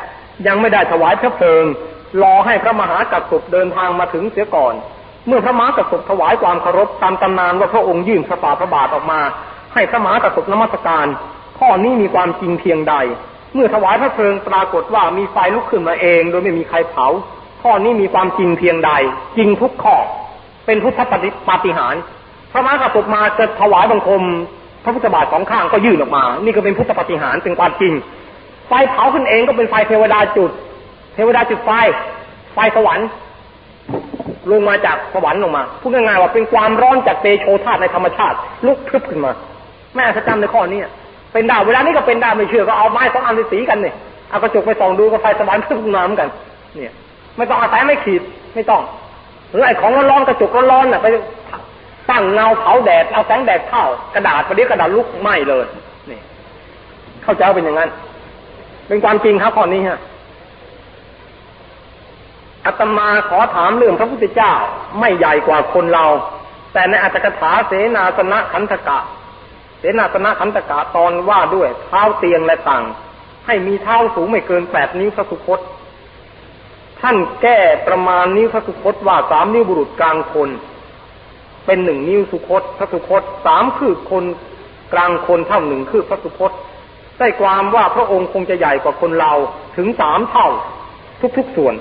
[0.46, 1.64] ยังไม่ได้ถวายพระเพลิง
[2.22, 4.74] รอให้พระมหากัสสปเดินทางมาถึงเสียก่อน
[5.26, 9.20] เมื่อพระมหากัสสปถวายความเคารพตามตำนานว่าพระองค์ยื่นพระบาพระบาทออกมา
[9.74, 11.06] ให้พระมหากัสสปนมัสการ
[11.58, 12.94] ข้อนี้มีความจริงเพียงใด
[13.54, 17.06] เมื่อถวายพระเพลิงปรากฏว่ามีไฟลุกขึ้นมาเอง โดยไม่มีใครเผา
[17.62, 18.90] ข้อนี้มีความจริงเพียงใด
[19.36, 19.96] จริงทุกข้อ
[20.66, 21.00] เป็นพุทธ
[21.48, 21.94] ปฏิหาร
[22.52, 24.22] พระมหากัสสปมาจะถวายบังคม
[24.84, 27.92] พระพุทธบาทสองข้างก็ยื่นออกมา นี่ก็เป็นพุทธปฏิหารเป็นความจริง
[28.68, 30.50] ไฟเผาขึ้นเองก็เป็นไฟเทวดาจุด
[31.14, 31.70] เทวดาจุดไฟ
[32.54, 33.08] ไฟสวรรค์
[34.50, 39.32] ลงมาจากสวรรค์ลงมาพูดง่ายๆว่าเป็นความร้อนจากเตโชธาตุในธรรมชาติ ลุกพรึบขึ้นมา
[39.94, 40.80] แม่สัจจำในข้อนี้
[41.32, 43.94] เป็นดาวเวลานี้ก็เป็นดาวไม่เชื่อก็เอาไม้สองอันสีกันเนี่ย
[44.30, 46.28] เอากระจกไปส่องดูก็ไฟสวรรค์พรึบขึ้นมาเหมือนกัน
[46.76, 46.92] เนี่ย
[47.36, 48.22] ไม่ต้องอาศัยไม่ขีด
[48.54, 48.82] ไม่ต้อง
[49.50, 51.06] หรือไอ้ของร้อนๆกระจกร้อนๆน่ะไป
[52.10, 55.64] ตั้งเงาเผาแดดเอาแสงแดดเข้ากระดาษประเดี๋ยวกระดาษลุกไหม้เลย
[56.10, 56.18] นี่
[57.22, 57.90] เข้าใจเป็นอย่างนั้น
[58.88, 59.98] เป็นความจริงครับข้อนี้ฮะ
[62.66, 64.52] อาตมาขอถามเรื่องพระพุทธเจ้า
[65.00, 66.06] ไม่ใหญ่กว่าคนเรา
[66.72, 68.98] แต่ในอัตถกถาเสนาสนะขันธกะ
[69.78, 72.84] เสนาสนะขันธกะตอนว่าด้วยเท้าเตียงและต่าง
[73.46, 75.60] ให้มีเท้าสูงไม่เกินแปดนิ้วพระสุคต
[77.00, 80.50] ท่านแก้ประมาณนิ้วพระสุคตว่าสามนิ้วบุรุษกลางคน
[81.66, 84.24] เป็นหนึ่งนิ้วสุคตพระสุคตสามคือคน
[84.92, 86.52] กลางคนเท่าหนึ่งคือพระสุคต
[87.18, 89.32] ได้ความว่าพระองค์คงจะใหญ่กว่าคนเรา
[89.76, 90.48] ถึงสามเท่า
[91.38, 91.74] ทุกๆส่วน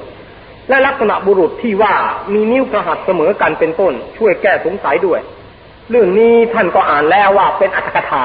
[0.70, 1.94] และลักษณะบุรุษที่ว่า
[2.34, 5.20] มีนิ้วประหัตเสมอกันเป็นต้น ช่วยแก้สงสัยด้วย
[5.90, 8.24] เรื่องนี้ท่านก็อ่านแล้วว่าเป็นอัตถกถา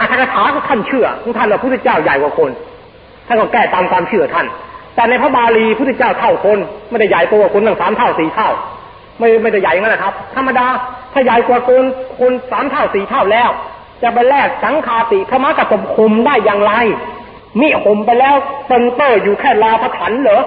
[0.00, 2.50] อัตถกถาก็ท่านเชื่อของท่านว่าพระพุทธเจ้าใหญ่กว่าคน
[3.26, 4.46] ท่านก็แก้ตามความเชื่อท่าน
[4.94, 6.58] แต่ในพระบาลีพุทธเจ้าเท่าคน
[6.90, 8.50] ไม่ได้ใหญ่ตัวคนตั้งสามเท่าสี่เท่า
[9.18, 10.66] ไม่ไม่ได้ใหญ่อย่างนั้นนะครับ ธรรมดา
[11.12, 11.82] ถ้าใหญ่กว่าคน
[12.20, 13.50] คนสามเท่าสี่เท่าแล้ว
[14.02, 16.72] จะไปแลกสังคาติพระมากระตบคุมได้อย่างไร
[17.60, 18.34] มิห่มไปแล้ว
[18.66, 20.42] เปนเตอร์อยู่แค่ลาพระขันเหรอ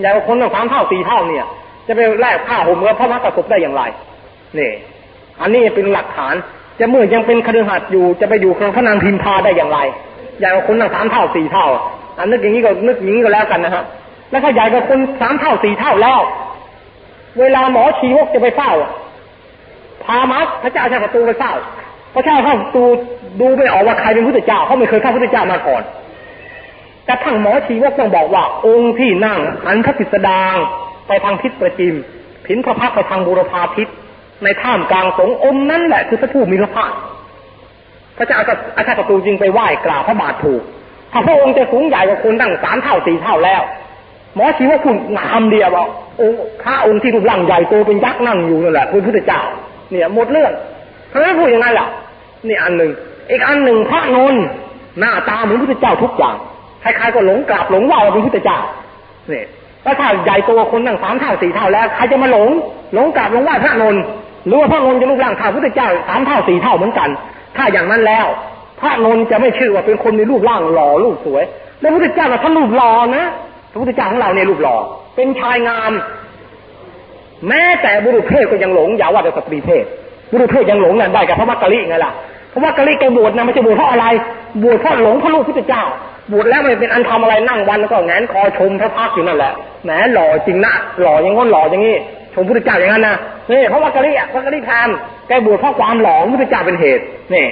[0.00, 1.44] ใหญ่กว่าคนตั้งสามเท่าสี่เท่าเนี่ย
[1.86, 3.82] จะไปแลกผ้าห่มกับพระมากระตบได้อย่างไร
[4.58, 4.70] นี่
[5.40, 6.34] อันนี้เป็นหลักฐาน
[6.78, 9.78] จะเมื่อยังเป็นคฤหัสถ์อยู่ จะไปอยู่กับพระนางพิมพาได้อย่างไร
[10.38, 11.66] ใหญ่กว่าคนตั้งสามเท่าสี่เท่า
[12.18, 13.84] อันนึกอย่างนี้ก็นึกอย่างนี้ก็แล้วกันนะฮะ
[14.30, 16.20] แล้วถ้าใหญ่กว่าคนสามเท่าสี่เท่าแล้ว
[17.40, 18.72] เวลาหมอชีวกจะไปเฝ้า
[20.04, 21.52] พามัสพระเจ้าชาประตูไปเฝ้า
[22.14, 22.84] พระเจ้าเข้าตู
[23.40, 25.82] ดูไม่ออกว่าใครเป็นพุทธเจ้าเขาไม่เคยเข้าพุทธเจ้ามาก่อน
[27.08, 30.56] แต่ทั้งหมอชีวกต้องบอกว่า องค์ที่นั่งหันพระติสดาง
[31.08, 31.94] ไปทางทิศประจิม
[32.46, 33.88] ผินพระพักไปทางบูรพาทิศ
[34.44, 36.92] ในท่ามกลางสงองค์นั้นแหละคือพระผู้มีพระภาค
[38.16, 38.36] พระเจ้า
[38.76, 40.62] อาชาประตูจึงไปไหว้กราบพระบาทถูก
[41.12, 43.62] ถ้าพระองค์จะสูงใหญ่กว่าคนตั้งสามเท่าสี่เท่าแล้ว
[44.34, 45.88] หมอชีวกคุณงามเดียวบอก
[46.20, 49.42] องค์พระองค์ที่รูปร่างใหญ่โตเป็นยักษ์นั่งอยู่นั่นแหละคือพระพุทธเจ้า
[49.90, 50.52] เนี่ยหมดเรื่อง
[51.12, 51.88] ทำไมพูดอย่างนั้นล่ะ
[52.48, 52.90] นี่อันหนึ่ง
[53.30, 54.34] อีกอันหนึ่งพระนน
[55.00, 56.36] หน้าตาเหมือนพระพุทธเจ้าทุกอย่าง
[56.96, 58.58] ใครๆก็หลงกราบหลงไหว้ว่าเป็นพระพุทธเจ้า
[59.28, 59.46] เนี่ย
[59.84, 62.48] แล้วถ้าใหญ่โตคนตั้งสามเท่าสี่เท่าแล้วใครจะมาหลง
[62.94, 64.02] หลงกราบหลงไหว้พระนนท์
[64.46, 67.08] หรือว่าพระนนท์จะรูปร่างเท่าพระพุทธเจ้าสามเท่าสี่เท่าเหมือนกัน
[67.56, 68.26] ถ้าอย่างนั้นแล้ว
[68.80, 71.44] พระนนท์จะไม่ชื่อว่าเป็นคนมีรูปร่างหล่อรูปสวย
[71.80, 73.24] แล้วพระพุทธเจ้าท่านรูปหล่อนะ
[73.72, 74.76] พระพุทธเจ้าของเราเนี่ยรูปหล่อ
[75.16, 75.92] เป็นชายงาม
[77.48, 79.84] แม้แต่บุรุษเพศก็ยังหลงอย่าว่าแต่สตรีเพศ
[80.32, 82.12] บุรุษเพศยังหลงนั่นได้กับพระมักกะลิไงล่ะ
[82.52, 84.06] พระมักกะลิแกบวชนะไม่ใช่บวชเพราะอะไร
[84.62, 85.84] บวชเพราะหลงพระลูกพุทธเจ้า
[86.32, 89.52] บวชแล้วไม่เป็นอันทำอะไรนั่งวันแล้วก็แงนคอชมพระพักตร์อยู่นั่นแหละ
[89.84, 91.96] แหมหล่อจริงนะหล่อย่างง้นหล่ออย่างนี้
[92.34, 93.16] ชมพุทธเจ้าอย่างนั้นนะ
[93.50, 94.88] นี่เพราะมักกะลี่พระกกะลิพาม
[95.28, 97.46] แกบวชเพราะความหล่อพุทธเจ้าเป็นเหตุนี่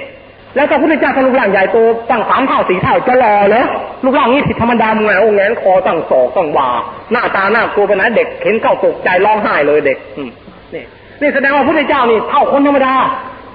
[0.55, 1.77] แล้วถ้าพุทธเจ้าท่านรูปร่างใหญ่โต
[2.09, 3.65] ตั้งสามเท่าสี่เท่าจะหล่อเหรอ
[4.03, 6.69] รูปร่างนี้ผิดธรรมดามึงไงโอ้แงนคอตั้งศอกตั้งวา
[7.11, 10.83] หน้าตาหน้ากลัวไปไหนเด็กเห็นเข้าตกใจร้องไห้เลยเด็กนี่
[11.21, 12.93] นี่แสดงว่าพุทธเจ้านี่เท่าคนธรรมดา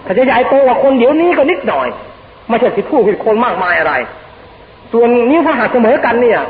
[0.07, 1.87] ถ้าจะใหญ่โตกว่าคนเดี๋ยวนี้ก็นิดหน่อย
[2.49, 3.95] ไม่ใช่ผิดผู้ผิดคนมากมายอะไร
[4.93, 6.41] ส่วนนิ้วพระหัตถ์เสมอกันเนี่ย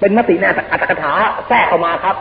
[0.00, 1.12] เป็นมติในอัตถกถา
[1.48, 2.16] แทรกเข้ามาครับ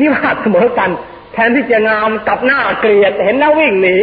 [0.00, 0.90] นิ้วพระหัตถ์เสมอกัน
[1.32, 3.96] แทนที่จะงามกลับหน้าเกลียดเห็นแล้ววิ่งหนี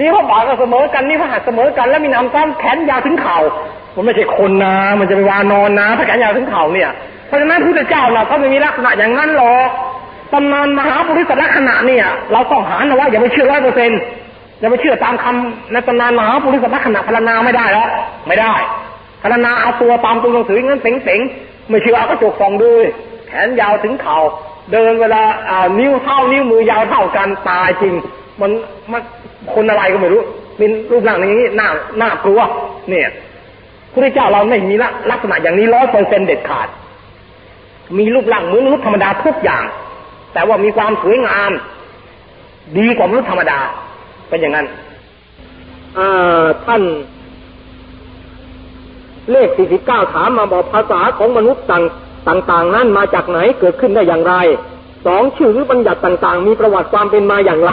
[0.00, 3.38] นิ้วพระบาทก็เสมอกันนิ้วพระหัตถ์เสมอกัน แล้วมีน้ำซ้ำแขนยาวถึงเข่า
[3.94, 6.90] มันไม่ใช่คนนะมันจะไปวานอนนะถ้าแขนยาวถึงเข่าเนี่ย
[7.26, 9.70] เพราะฉะนั้นพระพุทธเจ้าเราก็ไม่มีลักษณะอย่างนั้นหรอก
[10.32, 14.00] ตำนานมหาปุริสลักษณะเนี่ย เราต้องหานะว่าอย่าไปเชื่อร้อยเปอร์เซ็นต์
[14.60, 17.88] อย่าไปเชื่อตามคำในตำนานมหาปุริสลักษณะพรรณนาไม่ได้แล้ว
[18.28, 18.54] ไม่ได้
[19.22, 22.70] พรรณนาเอาตัวตามตัวหนังสืองั้นเป๋งๆไม่เชื่อเอากระจกส่องดู
[23.28, 24.18] แขนยาวถึงเข่า
[24.72, 27.94] เดินเวลาอ่านิ้วเท่านิ้วมือยาวเท่ากันตายจริง
[28.40, 28.50] มัน
[28.92, 29.02] มัน
[29.54, 30.22] คนอะไรก็ไม่รู้
[30.60, 31.68] มีรูปร่างอย่างนี้น่า
[32.00, 32.40] น่ากลัว
[32.90, 33.08] เนี่ย
[33.92, 34.74] พระเจ้าเราไม่มี
[35.10, 36.68] ลักษณะอย่างนี้ร้อยเปอร์เซ็นเด็ดขาด
[37.98, 39.64] มีรูปร่างเหมือนมนุษย์ธรรมดาทุกอย่าง
[40.32, 41.50] แต่ว่ามีความสวยงาม
[42.78, 43.58] ดีกว่ามนุษย์ธรรมดา
[44.28, 44.66] เป็นอย่างนั้น
[46.64, 46.82] ท่าน
[49.32, 49.48] เลข
[49.82, 54.34] 49 ถามมาบอกภาษาของมนุษย์ต่างต่าง ๆ นั้นมาจากไหนเกิดขึ้นได้อย่างไร
[55.06, 57.72] สองชื่อหรือบัญญัติต่าง ๆ มีประวัติความเป็นมาอย่างไร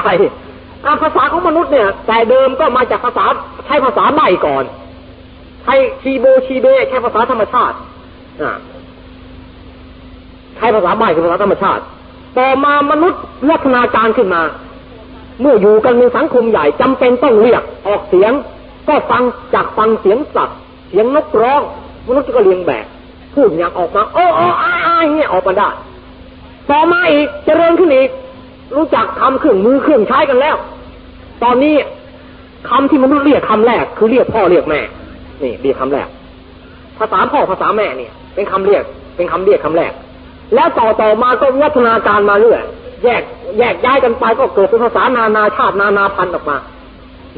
[1.01, 3.25] ภาษาของมนุษย์เนี่ย แต่เดิมก็มาจากภาษา
[3.65, 4.63] ใช้ภาษาใบก่อน
[5.63, 7.75] ใช้ชีโบชีเบใช้ภาษาธรรมชาติ
[10.55, 11.83] ใช้ภาษาใบคือภาษาธรรมชาติ
[12.37, 14.41] ต่อมามนุษย์ลักษณาการขึ้นมา
[15.41, 18.31] เมื่ออยู่กันในสังคมใหญ่จำเป็นต้องเรียกออกเสียง
[18.87, 20.57] ก็ฟังจากฟังเสียงสัตว์
[20.89, 21.61] เสียงนกร้อง
[22.07, 22.85] มนุษย์ก็เรียงแบบ
[23.33, 24.73] พูดอย่างออกมาโอ้โอ้อ้า
[25.13, 25.69] เงี้ยออกมาได้
[26.69, 28.09] ต่อมาอีกเจริญขึ้นอีก
[28.75, 30.55] รู้จักทำเครื่องมือเครื่องใช้กันแล้ว
[31.43, 31.75] ตอนนี้
[32.69, 34.81] คำที่มนุษย์เรียกคำแรก คือเรียกพ่อเรียกแม่
[35.43, 36.07] นี่เรียกคำแรก
[36.97, 38.83] ภาษาพ่อภาษาแม่เนี่ย เป็นคำเรียก
[39.15, 39.91] เป็นคำเรียกคำแรก
[40.55, 42.61] แล้วต่อต่อมาก็วัฒนาการมาเรื่อย
[43.03, 43.21] แยก
[43.59, 46.57] แยกย้ายกันไปก็เกิดเป็นภาษานานาชาตินานาพันธุ์ออกมา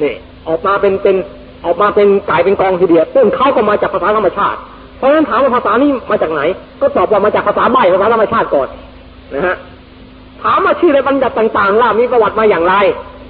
[0.01, 0.13] นี่
[0.47, 1.15] ออกมาเป็นเป็น
[1.65, 4.59] ออกมาเป็นกลายเป็นกองทีเดียวซึ่งเขาก็มาจากภาษาธรรมชาติ
[4.97, 6.41] เพราะฉะนั้นถามว่าภาษานี้มาจากไหน
[6.81, 8.67] ก็ตอบว่ามาจากภาษาใบภาษาธรรมชาติก่อน
[9.35, 9.55] นะฮะ
[10.43, 12.75] ถามมาชื่อในบัญญัติต่างๆล่ะมีประวัติมาอย่างไร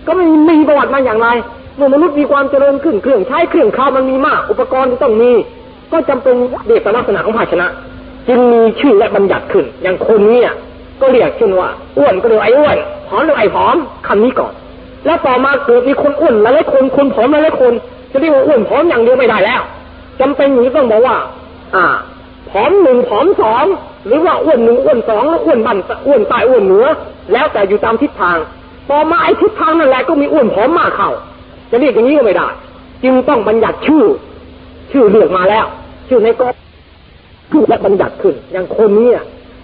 [0.08, 0.26] ก็ไม่
[0.60, 1.28] มีประวัติมาอย่างไร
[1.76, 5.32] เมื่อมนุษย์มีความเจริญขึ้นเครื่องใช้เครื่องคราวมันมีมาก อุปกรณ์ที่ต้องมี
[5.92, 6.36] ก็จำเป็น
[6.68, 7.68] เด็กลักษณะของภาชนะ
[8.28, 10.52] จึงมีชื่อและบัญญัติขึ้น อย่างคนเนี่ย
[11.02, 14.54] ก็เรียกเช่นว่าอ้วนก็เรียกไอ้อ้วนผอมเรียกไอ้ผอมคำนี้ก่อน
[15.06, 17.74] แล้วต่อมาเกิดมีคนอ้วนหลายๆคนคนผอมหลายๆคน
[18.12, 19.62] จะเรียกว่าอ้วนผอมอย่างเดียวไม่ได้แล้ว
[20.22, 21.18] จำเป็นอย่างนี้ต้องบอกว่า
[21.76, 21.86] อ่า
[22.50, 23.66] ผอมหนึ่งผอมสอง
[24.08, 26.86] หรือว่าอ้วนหนึ่งอ้วนสองแล้วอ้วนบันอ้วนใต้อ้วนเหนือ
[27.34, 28.38] แล้วแต่อยู่ตามทิศทาง
[28.90, 31.12] ต่อมาไอ้ทิศทางนั่นแหละก็มีอ้วนผอมมากเข้า
[31.72, 32.48] จะเรียกอย่างนี้ก็ไม่ได้
[33.04, 34.06] จึงต้องบัญญัติชื่อ
[34.92, 35.66] ชื่อเรียกมาแล้ว
[36.08, 36.54] ชื่อในกร
[37.52, 39.10] ชื่อและบัญญัติขึ้น อย่างคนนี้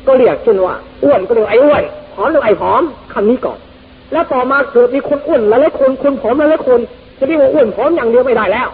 [0.07, 3.59] ก็เรียกเช่นว่าอ้วนก็เรียกไอ้อ้วนผอมเรียกไอ้ผอมคำนี้ก่อน
[4.11, 6.79] แล้วต่อมาเกิดมีคนอ้วนหลายๆคนคนผอมหลายๆคน
[7.19, 8.67] จะเรียกว่าอ้วนผอมอย่างเดียวไม่ได้แล้ว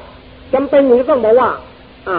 [0.54, 1.50] จำเป็นอย่างนี้ต้องบอกว่า
[2.08, 2.18] อ่า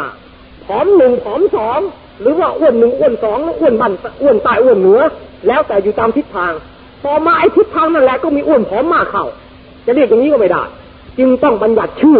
[0.64, 1.80] ผอมหนึ่งผอมสอง
[2.20, 5.00] หรือว่าอ้วนหนึ่งอ้วนสองอ้วนบันอ้วนใต้อ้วนเหนือ
[5.46, 6.52] แล้วแต่อยู่ตามทิศทาง
[7.04, 9.24] ต่อมาไอ้ทิศทางนั่นแหละก็มีอ้วนผอมมากเข้า
[9.86, 10.62] จะเรียกอย่างนี้ก็ไม่ได้
[11.18, 12.18] จึงต้องบัญญัติชื่อ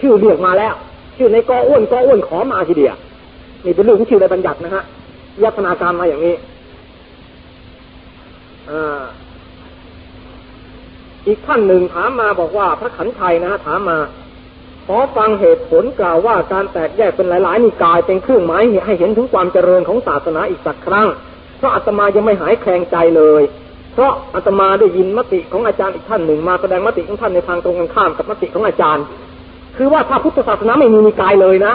[0.00, 0.74] ชื่อเรียกมาแล้ว
[1.16, 2.96] ชื่อในกออ้วนกออ้วนขอมาทีเดียว
[3.64, 4.84] นี่เป็นเรื่องของชื่อในบัญญัตินะฮะ
[5.42, 6.34] ยัฒนาการมาอย่างนี้
[8.70, 9.02] อ่า
[11.26, 13.98] อีกท่านหนึ่งถามมาบอกว่าพระขันชัยนะฮะถามมา
[14.86, 21.08] ขอฟังเหตุผลกล่าวว่าการแตกแยกเป็นหลายๆนิกายเป็นเครื่องหมายให้เห็นถึงความเจริญของศาสนาอีกสักครั้ง
[21.58, 23.42] เพราะอาตมายังไม่หายแคลงใจเลย
[23.92, 29.04] เพราะอาตมาได้ยินมติของอาจารย์อีกท่านหนึ่ง มาแสดงมติของท่านในทางตรงกันข้ามกับมติของอาจารย์
[29.76, 31.72] คือว่าถ้าพุทธศาสนาไม่มีนิกายเลยนะ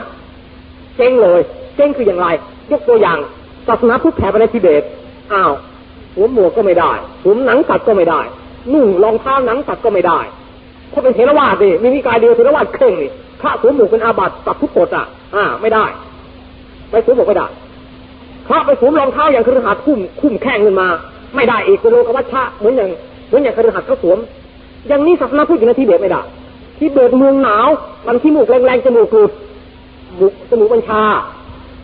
[0.98, 1.42] เจ๊งเลย
[1.76, 2.28] เจ๊งคืออย่างไร
[2.72, 3.18] ยกตัวอย่าง
[3.68, 4.84] ศาสนาพุทธแผ่ไปในทิเบต
[5.34, 5.52] อ้าว
[6.14, 6.92] สวมหมวกก็ไม่ได้
[7.24, 8.22] สวมหนังสัตว์ก็ไม่ได้
[8.74, 10.20] นุ่งรองเท้าหนังสัตว์ก็ไม่ได้
[10.90, 15.86] เพราะเป็นเทรวาสดิมีนิกายเดียวเทรวาสเคร่งนี่พระสวมหมวกเป็นอาบัติกับทุกกฎอะ อ่า ไม่ได้
[16.92, 17.48] ไปสวมหมวกไม่ได้
[18.48, 20.88] พระไปสวมรองเท้าอย่างคฤหัสถ์คุ้มคุ้มแข้งขึ้นมา
[21.36, 22.90] ไม่ได้อีกเป็นโลกวัชชะเหมือนอย่าง
[23.28, 24.18] เหมือนอย่างคฤหัสถ์เขาสวม
[24.88, 26.22] อย่างนี้ศาสนาพุทธอยู่ในทิเบตไม่ได้
[26.78, 27.68] ทิเบตเมืองหนาว
[28.08, 29.32] มันที่มูกแรงๆจมูกหลุด
[30.20, 31.02] บุกจมูกบัญชา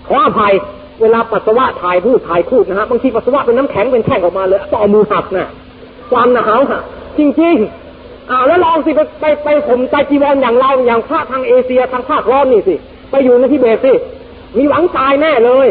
[0.07, 0.53] ขออภัย
[1.01, 5.47] เวลาปัสสาวะถ่ายพูดถ่ายพูดนะฮะบางทีปัสสาวะเป็นน้ำแข็งเป็นแท่งออกมาเลยต้อมือหักน่ะ
[6.12, 6.82] ความหนาวฮะ
[7.17, 12.76] จริงๆอ่าแล้วลองสิไปไปไปผมใจจีวรอย่างเราอย่างพระทางเอเชียทางภาคร้อนนี่สิ
[13.12, 13.93] ไปอยู่ในทิเบตสิ
[14.58, 15.67] มีหวังตายแน่เลย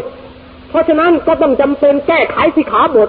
[0.71, 3.09] เพราะฉะนั้นก็ต้องจำเป็นแก้ไขสิขาบท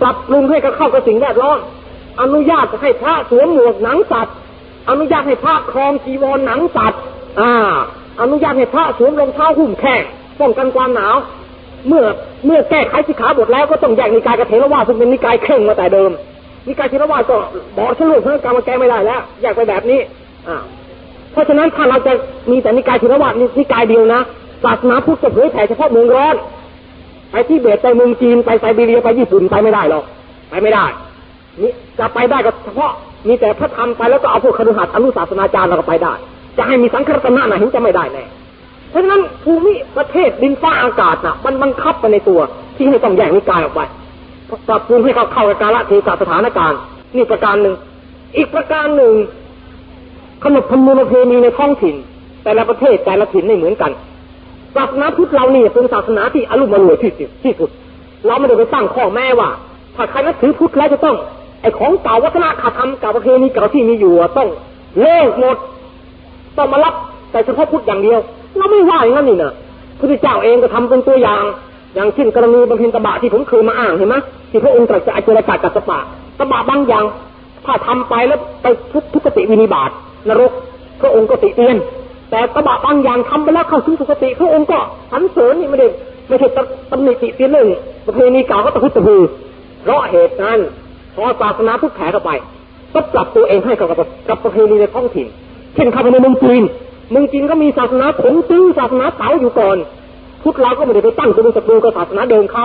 [0.00, 1.58] ปรับปรุงให้กับเข้ากับสิ่งแวดล้อม
[2.20, 4.34] อนุญาตให้พระสวมหมวกหนังสัตว์
[4.90, 7.00] อนุญาตให้พระครองจีวรหนังสัตว์
[7.40, 7.52] อ่า
[8.20, 10.02] อนุญาตให้พระสวมรองเท้าหุ้มแข้ง
[10.40, 11.16] ป้องกันความหนาว
[11.88, 12.04] เมื่อ
[12.46, 16.10] เมื่อแก้ไขสิขาบทแล้วก็ต้องแยกนิกายกับเทรวาสซึ่งเป็นนิกายเคร่งมาแต่เดิม
[16.66, 17.36] นิกายเทรวาสก็
[17.76, 20.00] บอกฉลุเพื่อกรรมแก้ไม่ได้แล้วแยากไปแบบนี้
[20.48, 20.56] อ่า
[21.32, 22.12] เพราะฉะนั้นถ้าเราจะ
[22.50, 24.20] มีแต่นิกายเทรวาสนิกายเดียวนะ
[24.64, 26.34] ศาสนาพุทธจะเผยแผ่เฉพาะเมืองร้อน
[27.30, 30.04] ไปที่เบตไปเมืองจีนไปไซบีเรียไปญี่ปุ่นไปไม่ได้หรอก
[30.50, 30.84] ไปไม่ได้
[31.62, 32.90] นี่จะไปได้ก็เฉพาะ
[33.28, 36.14] มีแต่พระธรรมไปแล้วก็เอาพวกคฤหัสถ์อนุศาสนาจารย์เราก็ไปได้
[36.58, 38.24] จะให้มีสังฆรัตนะนะเห็นจะไม่ได้แน่
[38.90, 42.40] เพราะฉะนั้นภูมิประเทศดินฟ้าอากาศน่ะมันบังคับไปในตัว
[42.76, 43.80] ที่ให้ต้องแยกนิกายออกไป
[44.68, 46.78] ปรับปรุงให้เขาเข้ากับกาลเทศะสถานการณ์
[47.16, 47.74] นี่ประการหนึ่ง
[48.36, 49.14] อีกประการหนึ่ง
[50.44, 51.94] ขนบธรรมเนียมประเพณีในท้องถิ่น
[52.44, 53.90] แต่ละประเทศแต่ละถิ่นไม่เหมือนกัน
[54.76, 57.70] ศาสนาพุทธเราเนี่ยเป็นศาสนาที่อารมณ์มรวยที่สุดที่สุด
[58.26, 59.48] เราไม่ได้ไปตั้งข้อแม่ว่า
[59.96, 61.16] ถ้าใครนับถือพุทธแล้วจะต้อง
[61.60, 64.48] ไอของเก่าวัฒนธรรมเก่าประเพณีเก่าที่มีอยู่ต้อง
[65.00, 65.56] เลิกหมด
[66.56, 66.94] ต้องมารับ
[67.30, 68.20] แต่เฉพาะพุทธอย่างเดียว
[68.56, 71.42] เราไม่ว่าอย่างนั้นนี่นะพระพุทธเจ้าเองก็ทำเป็นตัวอย่าง
[71.94, 74.16] อย่างเช่นกรณีบำเพ็ญตบะที่ผมเคยมาอ้างเห็นไหม
[74.50, 75.98] ที่พระองค์ตรัสจะอเจรกากับสปะ
[76.38, 77.04] ตบะบางอย่าง
[77.66, 79.90] ถ้าทำไปแล้วไปทุกทุกขติวินิบาต
[80.28, 80.52] นรก
[81.00, 81.76] พระองค์ก็ติเตียน
[82.30, 84.78] แต่ตบะบางอย่างทำไปแล้วเข้าถึงสุคติพระองค์ก็
[85.12, 85.88] สรรเสริญนี่ไม่ได้
[86.28, 86.48] ไม่ใช่
[86.90, 87.68] ตำหนิติเตียนเรื่อง
[88.06, 89.22] ประเพณีเก่าก็ตะพุตะพือ
[89.82, 90.58] เพราะเหตุนั้น
[91.14, 92.30] พอศาสนาพุทธแผ่เข้าไป
[92.94, 93.88] ก็ปรับตัวเองให้กับ
[94.28, 95.26] กับประเพณีในท้องถิ่น
[95.74, 96.62] เช่นเข้าไปในเมืองจีน
[97.10, 99.76] เมืองจีนก็มีศาสนาผงตื้อศาสนาเต๋าอยู่ก่อน
[100.46, 102.64] พุทธเราก็ไม่ได้ไปตั้งตัวเป็นศัตรูกับศาสนาเดิมเขา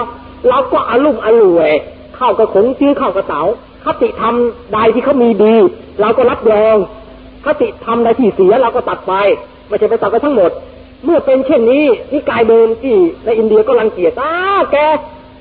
[0.50, 1.72] เราก็อารุ่มอร่วย
[2.16, 3.44] เข้ากับขงจื้อเข้ากับเต๋า
[3.86, 4.36] คติธรรม
[4.74, 5.56] ใดที่เขามีดี
[6.02, 6.78] เราก็รับรอง
[7.46, 9.14] คติธรรมใดที่เสียเราก็ตัดไป
[9.68, 10.52] ไม่ใช่ไปตัดไปทั้งหมด
[11.06, 14.32] เมื่อเป็นเช่นนี้นิกายเดิมที่ในอินเดียก็รังเกียจอ้า
[14.72, 14.78] แก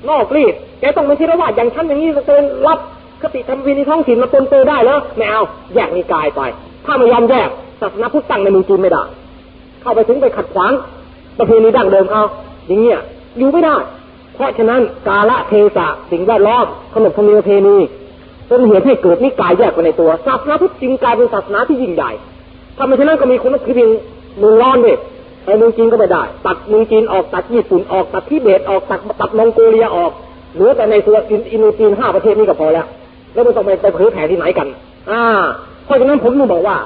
[0.09, 2.79] นอกรีดแกต้องเป็นเทรวาอย่างฉันอย่างนี้จะเป็นรับ
[3.21, 5.41] คติธรรมวินิท้องถิ่นมาปนเปื้อได้แล้วไม่เอา
[5.75, 6.41] แยกนิกายไป
[6.85, 7.49] ถ้าไม่ยอมแยก
[7.81, 9.03] ศาสนาพุทธตั้งในเมืองจีนไม่ได้
[9.81, 10.71] เข้าไปถึงไปขัดขวาง
[11.41, 12.23] ประเพณีดั้งเดิมเขา
[12.67, 12.99] อย่างเงี้ย
[13.37, 13.75] อยู่ไม่ได้
[14.35, 17.77] เพราะฉะนั้นกาละเทศะสิ่งแวดล้อมขนบธรรมเนียมประเพณี
[18.47, 22.11] เป็นเหตุให้เกิดนิกายแยกไปในตัวศาสนาพุทธจึงกลายเป็นศาสนาที่ยิ่งใหญ่
[22.77, 23.89] ถ้าไม่ฉะนั้นก็มีคนนับถือเพียง
[24.41, 24.93] มืองร้อนเด็
[25.45, 30.11] ไปเมืองจีนก็ไม่ได้ ตัดมืองจีนออกตัดญี่ปุ่นออกตัดทิเบตออกตัดตัดมองโกเลียออก
[30.53, 32.85] เหลือแต่ในส่วนอินโดจีนห้าประเทศนี้ก็พอแล้ว
[33.33, 34.67] แล้วไม่ต้องไปไปเผยแผ่ที่ไหนกัน
[35.11, 35.23] อ่า
[35.85, 36.77] เพราะฉะนั้นผมต้องบอกว่า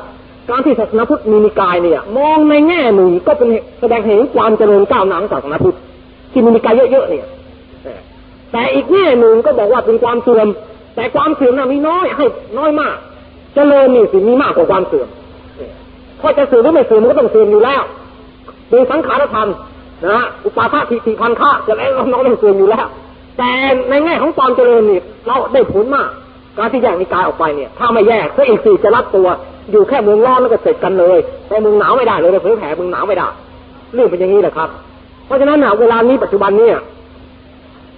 [0.49, 5.77] การที่ศาสนาพุทธมีนิกายเนี่ย มองในแง่หนึ่งก็เป็นแสดงเห็นความเจริญก้าวหน้าของศาสนาพุทธ
[6.31, 7.25] ที่มีนิกายเยอะๆเนี่ย
[8.51, 10.47] แต่อีกแง่หนึ่งก็บอกว่าเป็นความเสื่อม
[10.95, 12.25] แต่ความเสื่อมน่ะมีน้อยให้
[12.57, 12.95] น้อยมาก
[13.55, 15.07] เจริญนี่สิมีมากกว่าความเสื่อม
[16.19, 17.81] เพราะจะเสื่อมหรือไม่เสื่อมมันก็ต้องเสื่อมอยู่แล้ว
[18.69, 19.49] เป็นสังขารธรรม
[20.11, 22.85] นะอุปาททิฏฐิพันธะจะแล้วน้องต้องเสื่อมอยู่แล้ว
[23.37, 23.51] แต่
[23.89, 26.09] ในแง่ของความเจริญนี่เราได้ผลมาก
[26.57, 29.27] การที่แยกนิกายออกไปเนี่ย ถ้าไม่แยกก็อีกสี่จะรัดตัว
[29.71, 33.27] อยู่แค่เมืองร้อนแล้วก็เสร็จกันเลยแต่เมืองหนาวไม่ได้เลยไปเผยแผ่เมืองหนาวไม่ได้
[33.93, 34.69] เรื่องเป็นอย่างนี้แหละครับ
[35.25, 36.77] เพราะฉะนั้นนะเวลานี้ปัจจุบันเนี่ย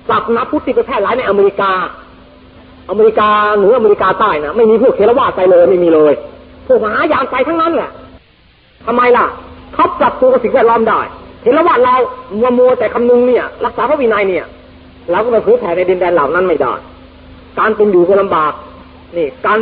[0.10, 1.72] ศาสนาพุทธที่ไปแพร่หลายในอเมริกา
[2.90, 6.14] อเมริกาเหนืออเมริกาใต้นะไม่มีพวกเทรวาสไปเลยไม่มีเลย
[6.68, 7.90] พวกมหายานไปทั้งนั้นแหละ
[8.86, 9.26] ทำไมล่ะ
[9.74, 11.00] เขาปรับตัวกับสิ่งแวดล้อมได้
[11.42, 11.96] เทรวาสเรา
[12.40, 14.46] มัวมัวแต่คำนึงเนี่ย รักษาพระวินัยเนี่ย
[15.12, 16.74] เราก็ไปเผยแผ่ในดินแดนเหล่านั้นไม่ได้
[17.60, 18.54] การเป็นอยู่ก็ลำบาก
[19.18, 19.60] นี่ การ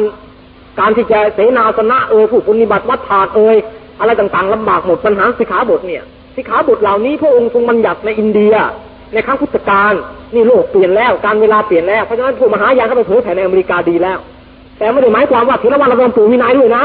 [0.80, 3.56] การที่จะเสนาสนะเอ่ยผู้ปฏิบัติวัดถาดเอ่ย
[4.00, 6.04] อะไรต่างๆลำบากหมดปัญหาสิกขาบทเนี่ย
[6.36, 8.54] สิกขาบทเหล่านี้พระองค์ทรงบัญญัติในอินเดีย
[9.14, 9.94] ในครั้งพุทธกาล
[10.34, 14.18] นี่โลกเปลี่ยนแล้วการเวลาเปลี่ยนแล้วเพราะฉะนั้นผู้มหายานก็ไปเผยแผ่ในอเมริกาดีแล้ว
[14.78, 16.84] แต่ไม่ได้หมายความว่าเทรวาสเราต้องปลูกวินัยด้วยนะ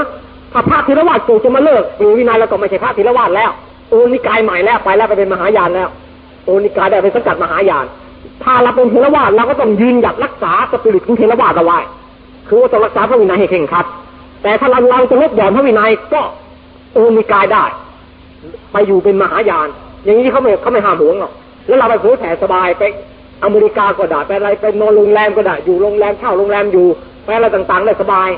[0.52, 3.50] ถ้าพระเถรวาทปลูกจะมาเลิกปลูกวินัยแล้วก็ไม่ใช่พระเถรวาทแล้ว
[3.88, 5.88] โอนิกายใหม่แล้วไปแล้วไปเป็นมหายานแล้ว
[6.44, 7.86] โอนิกายได้เป็นสังกัดมหายาน
[8.42, 11.78] ถ้าเราเป็นเถรวาทเราก็ต้องยืนหยัดรักษาสปิริตของเถรวาทเอาไว้
[12.50, 13.86] คือว่าต้องรักษาพระวินัยให้เคร่งครัด
[14.42, 16.20] แต่ถ้าเราเราจะลดหย่อนพระวินัยก็
[16.92, 17.64] โอนิกายได้
[18.72, 19.68] ไปอยู่เป็นมหายาน
[20.04, 21.32] อย่างนี้เขาไม่เขาไม่ห้ามหวงหรอก
[21.66, 22.82] แล้วเราไปเผยแผ่สบายไป
[23.44, 26.86] อเมริกาก็ได้ไปอะไรไปนอนโรงแรมก็ได้อยู่โรงแรมเช่าโรงแรมอยู่
[27.24, 28.28] ไปอะไรต่างๆได้สบาย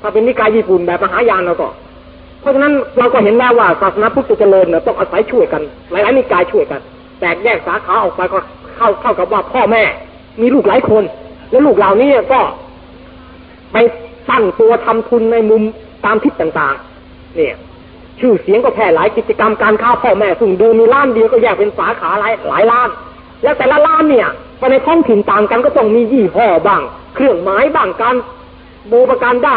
[0.00, 1.68] ถ้าเป็นนิกายญี่ปุ่นแบบมหายานเราก็
[2.40, 6.80] เพราะฉะนั้นเราก็เห็นแล้วว่าศาสนาพุทธจะเจริญเนี่ยต้องอาศัยช่วยกันหลายๆนิกายช่วยกัน
[7.20, 8.38] แตกแยกสาขาออกไปก็
[8.76, 9.82] เข้าเข้ากับว่าพ่อแม่
[10.40, 11.02] มีลูกหลายคน
[11.50, 12.40] แล้วลูกเหล่านี้ก็
[13.72, 13.76] ไป
[14.30, 15.62] ตั้งตัวทำทุนในมุม
[16.04, 17.54] ตามทิศต่างๆ เนี่ย
[18.20, 22.88] ชื่อเสียงก็แพร่หลายกิจกรรมการค้าพ่อแม่สุ่งดิมมีร้านเดียวก็แยกเป็นสาขาหลายหลายร้าน
[23.42, 24.28] แล้วแต่ละร้านเนี่ย
[24.58, 26.82] ไปในท้องถิ่นต่างกันก็ต้องมียี่ห้อบ้าง
[27.14, 28.16] เครื่องหมายบ้างการ
[28.88, 29.56] โบประการด้า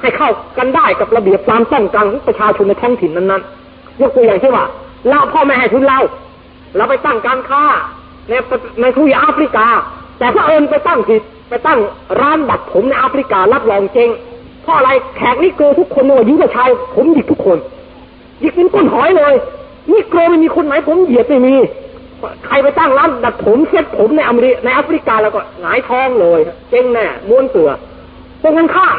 [0.00, 4.66] ให้เข้ากันได้กับระเบียบความต้องการของประชาชนในท้องถิ่นนั้นๆยกตัวอย่างเช่นว่า
[5.08, 5.98] เราพ่อแม่ให้ทุนเรา
[6.76, 7.62] เราไปตั้งการค้า
[8.28, 8.32] ใน
[8.80, 9.66] ในทวีปแอฟริกา
[10.18, 11.22] แต่พระเอิญไปตั้งผิด
[11.54, 11.82] ไปตั้ง
[12.20, 14.10] ร้านบัตรผมในแอฟริการับรองเจง
[14.62, 17.58] เพราะอะไรแขกนี่เกอทุกคนเลยหญิงกับชาย ผมหยิกทุกคน
[18.40, 19.34] หยิกเป็นก้นหอยเลย
[19.90, 21.54] นี่เกอไม่มีคนไหนผมเหยียดไม่มี
[22.46, 26.40] ใครไปตั้งร้านดัดผมเช็ดผมในอเมริในแอฟริกาแล้วก็หงายท้องเลย
[26.70, 27.70] เจ๊งแน่ม้วนเสือ
[28.42, 28.96] ตรงกันข้าม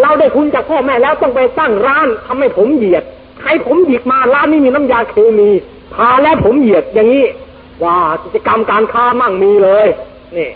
[0.00, 3.04] เราได้ทุนจากพ่อแม่แล้วต้องไปตั้งร้านทำให้ผมเหยียด
[3.40, 5.48] ใครผมหยิกมาร้านนี้มีน้ำยาเคมี
[5.94, 7.26] ทาแล้วผมเหยียดอย่างนี้
[7.84, 9.86] ว่ากิจกรรมการค้ามั่งมีเลย
[10.36, 10.50] นี่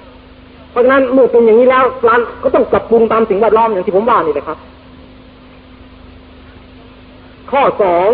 [0.72, 4.58] เพราะฉะนั้นเมื่อเป็นอย่างนี้แล้วร้านก็ต้องปรับปรุงตามสิ่งแวดล้อมอย่างที่ผมว่านี่แหละครับ
[7.50, 8.08] ข้อสอง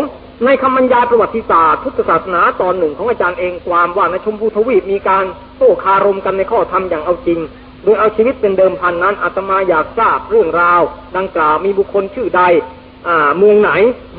[0.45, 5.25] ในคำบรรยายประวัติศาสตร์พุทธศาสนาตอนหนึ่งของอาจารย์เองความว่าในชมพูทวีปมีการ
[5.57, 7.39] โต้คารมกันในข้อธรรมอย่างเอาจริง
[7.83, 10.81] โดยเอาชีวิตเป็นเดิมพันนั้นอาตมาอยากทราบเรื่องราว
[11.17, 12.41] ดังกล่าวมีบุคคลชื่อใด
[13.07, 13.71] อ่าเมืองไหน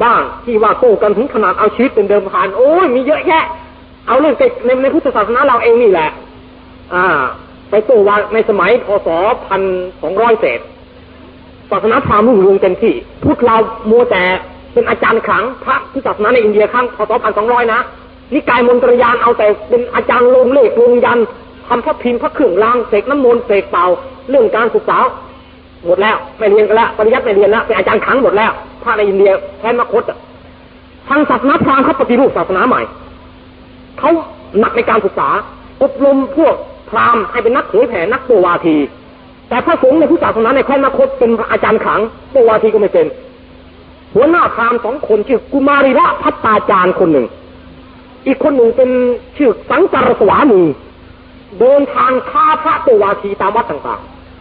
[0.03, 3.44] บ้างที่ว่าโต้กันถึงขนาดเอาชีวิตเป็นเดิมพันโอ้ยมีเยอะแยะ
[4.07, 4.35] เอาเรื่อง
[4.66, 6.11] ในในพุทธศาสนาเราเองนี่แหละ
[6.94, 7.05] อ่า
[7.70, 9.09] ไปโต้ว่าในสมัยพศ
[9.46, 9.62] พัน
[10.02, 10.61] สองร้อยเศษ
[11.70, 13.56] ศาสนาพราหมณ์รุ่งเรืองเต็มที่พุทธเรา
[13.90, 14.22] มัวแต่
[14.72, 17.80] เป็นอาจารย์ขังพระที่ศาสนาในอินเดียครั้งพศพันสองร้อยนะ
[18.35, 21.18] นิกายมนตรยานเอาแต่เป็นอาจารย์ลงเลขลงยัน
[21.66, 23.87] ทำพระพิมพ์พระเครื่องรางเสกน้ำมนต์เสกเป่า
[24.30, 24.98] เรื่องการศึกษา
[25.85, 28.52] หมดแล้วไม่เรียนกันแล้วปริยัติไม่เรียนแล้วเป็นอาจารย์ขังหมดแล้ว
[28.83, 30.04] พระในอินเดียแทนมคต
[31.09, 32.83] ทางศาสนาพราหมณ์เขาปฏิรูปศาสนาใหม่
[33.98, 34.11] เขา
[34.59, 35.28] หนักในการศึกษา
[35.83, 36.54] อบรมพวก
[36.90, 38.76] พราหมณ์ให้เป็นนักเผยแผ่นักโตวาที
[39.48, 42.00] แต่พระสงฆ์ในพุทธศาสนาในแคว้นมคตเป็นอาจารย์ขัง
[42.33, 43.07] โตวาทีก็ไม่เป็น
[44.14, 47.26] หัวหน้าพราหมณ์สองคนชื่อกุมารีระพัตตาจารย์คนหนึ่ง
[48.26, 48.90] อีกคนหนึ่งเป็น
[49.37, 50.61] ชื่อสังสารสวามี
[51.60, 54.00] เดินทางฆ่าพระตัววาทีตามวัดต่าง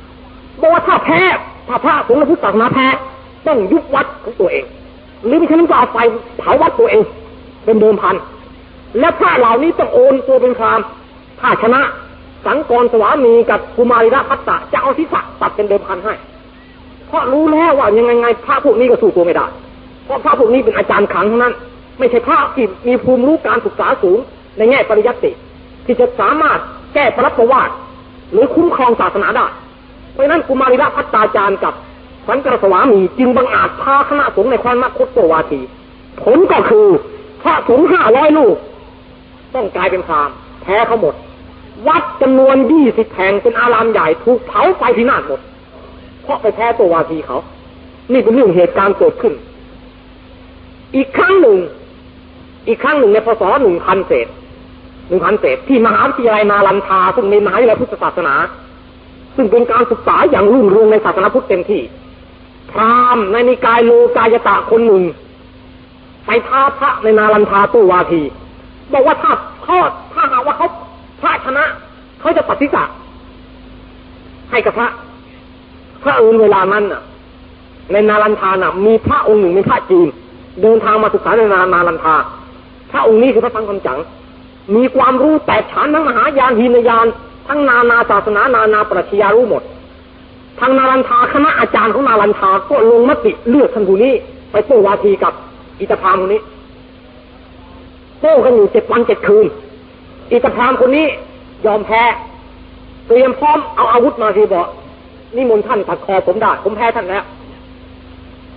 [0.10, 1.22] ๆบอกว่าถ้าแพ้
[1.68, 2.88] ถ้าพระสงฆ์ในพุทธศาสนาแพ้
[3.48, 4.66] ต้องยุบวัดของตัวเอง
[5.26, 5.98] หรือไม่ฉะนั้นก็เอาไฟ
[6.40, 7.02] เผาวัดตัวเอง
[7.66, 8.16] เป็นเดิมพัน
[9.00, 10.86] และพระเหล่านี้ต้องโอนตัวเป็นพราหมณ์
[11.40, 11.82] ถ้าชนะ
[12.46, 16.14] สังกรสวามีกับกุมารีระพัตตาจะเอาทิศตัดเป็นเดิมพันให้
[17.08, 19.46] เพราะรู้แล้วว่ายังไงไงพระพวกนี้ก็สู้ตัวไม่ได้
[20.06, 21.54] เพราะพระพวกนี้เป็นอาจารย์ขังทั้งนั้น
[22.00, 24.18] ไม่ใช่พระที่มีภูมิรู้การศึกษาสูง
[24.58, 25.32] ในแง่ปริยัติ
[25.86, 26.60] ที่จะสามารถ
[26.94, 27.74] แก้พระประวัติ
[28.32, 29.48] หรือคุ้มครองศาสนาได้
[30.14, 31.74] เพราะนั้นกุมารีระพัตตาจารย์กับ
[32.28, 35.60] สันกรสวามีจึงบังอาจพาคณะสงฆ์ในคว้นมคตโตวาที
[36.22, 36.88] ผลก็คือ
[37.42, 38.56] พระสงฆ์ห้าร้อยลูก
[39.56, 40.30] ต้องกลายเป็นพราม
[40.62, 41.16] แพ้เขาหมด
[41.88, 45.40] วัดจำนวนยี่สิบแห่งเป็นอารามใหญ่ถูกเผาไฟพินาศหมด
[46.24, 47.38] เพราะไปแพ้ตัววาทีเขา
[48.12, 49.34] นี่เป็นเรื่องเหตุการณ์เกิดขึ้น
[50.96, 51.58] อีกครั้งหนึ่ง
[52.68, 54.28] อีกครั้งหนึ่งในพศหนึ่งพันเศษ
[55.08, 58.36] หนึ่งพันเศษที่มหาวิทยาลัยนาลันทาซึ่งเป็นมหาวิทยาลัยพุทธศาสนา
[59.36, 61.82] ซึ่งเป็นการศึกษาอย่างรุ่งเรืองในศาสนาพุทธเต็มที่
[62.72, 65.04] พราหมณ์ในนิกายโลกายตะคนหนึ่ง
[66.26, 68.22] ไปท้าพระในนาลันทาตู้วาที
[68.94, 69.32] บอกว่าถ้า
[69.68, 70.68] ทอดถ้าหากว่าเขา
[71.58, 71.68] พระ
[72.20, 72.84] เขาจะปฏิสั
[74.52, 74.90] ให้กับพระ
[76.04, 77.02] พระอื่นเวลานั้นน่ะ
[77.92, 80.08] ในนาลันทาน่ะมีพระองค์หนึ่งเป็นพระจีน
[80.62, 82.16] เดินทางมาศึกษาในนานาลันทา
[82.92, 84.00] พระองค์นี้คือพระสังฆจัง
[84.76, 87.08] มีความรู้แตกฉานทั้งมหายานหินยาน
[87.48, 89.64] ทั้งนานาศาสนานานาปรัชญารู้หมด
[90.60, 94.14] ทางนาลันทาคณะอาจารย์ของนาลันทาก็ลงมติเลือกท่านผู้นี้
[94.52, 95.34] ไปโต้วาทีกับ
[95.80, 96.42] อิตาพามคนนี้
[98.22, 99.46] โต้กันอยู่เจ็ดวันเจ็ดคืน
[100.32, 101.08] อิตาพามคนนี้
[101.66, 102.02] ยอมแพ้
[103.08, 104.68] เตรียมพร้อมเอาอาวุธมาทีบอก
[105.36, 107.24] นี่มนต์ท่านตัดคอผมได้ผมแพ้ท่านแล้ว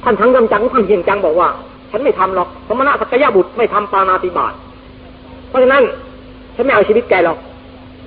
[0.02, 1.48] ท่านทั้งกำจังท่านเฮียงจังบอกว่า
[1.90, 4.52] ฉันไม่ทำหรอกสมณะสักยะบุตรไม่ทำปานาติบาต
[5.48, 5.82] เพราะฉะนั้น
[6.54, 7.38] ฉันไม่เอาชีวิตแกหรอก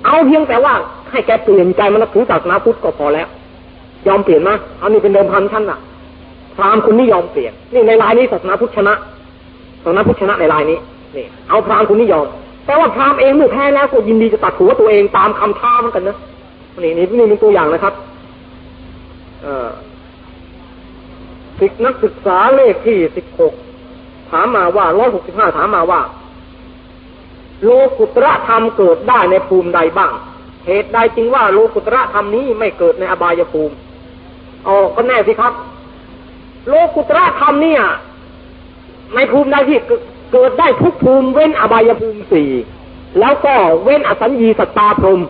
[0.04, 0.74] เอาเพียงแต่ว่า
[1.10, 3.28] ให้แกเปลี่ยนใจมานับถือศาสนาพุทธก็พอแล้ว
[4.06, 5.78] ยอมเปลี่ยนมาเอานี่เป็นเดิมพันท่านน่ะ
[6.56, 8.94] พรามณ์คนนี้ยอมเปลี่ยน นี่ในรายนี้ศาสนาพุทธชนะ
[9.82, 10.78] ศาสนาพุทธชนะในรายนี้
[11.16, 12.26] นี่เอาพรามณ์คนนี้ยอม
[12.66, 16.16] แต่ว่าพราหมณ์เองเมื่อแพ้แล้วก็ยินดีจะตัดหัวตัวเองตามคำท้าเหมือนกันนะ
[16.82, 17.94] นี่นี่นี่เป็นตัวอย่างนะครับ
[19.42, 19.68] เออ
[21.58, 23.52] ศึกนักศึกษาเลขที่สิบหก
[24.30, 26.00] ถามมาว่าร้อยหกสิบห้าถามมาว่า
[27.64, 30.12] โลกุตระธรรมเกิดได้ในภูมิใดบ้าง
[30.66, 33.74] เหตุใดจึงว่าโลกุตระธรรมนี้ไม่เกิดในอบายภูมิ
[34.66, 35.52] อ๋อก็แน่สิครับ
[36.68, 37.82] โลกุตระธรรมเนี่ย
[39.14, 39.78] ในภูมิใดที่
[40.32, 42.50] เกิดได้ทุกภูมิเว้นอบายภูมิสี่
[43.20, 43.54] แล้วก็
[43.84, 45.20] เว้นอสัญญีสตาพรม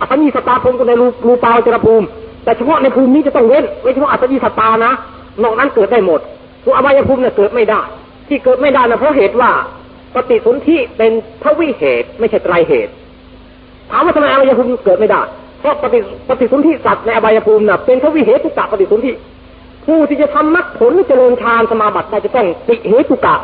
[0.00, 2.06] อสัญญีสตาพรมก็ในรูรูปาวจรภูมิ
[2.44, 4.92] แต่เฉพาะในภูมินี้จะต้องเว้นเว้นเฉพาะอสัญญีสตานะ
[5.42, 6.20] นอกนั้นเกิดได้หมด
[6.64, 7.80] ส่วอบายภูมิเนี่ยเกิดไม่ได้
[8.28, 9.50] ที่เกิดไม่ได้นะเพราะเหตุว่า
[10.14, 11.12] ปฏิสนธิเป็น
[11.42, 12.92] ทวิเหตุไม่ใช่ไตรเหตุ
[13.90, 15.22] ถามว่าทำไมอบายภูมิเกิดไม่ได้
[15.60, 19.12] เพราะปฏิปฏิสนธิสัตว์ในอบายภูมิน่ะเป็นทวิเหตุกะปฏิสนธิ
[19.86, 23.36] ผู้ที่จะทำมรรคผลเจริญฌานสมาบัติได้จะต้องติเหตุกะ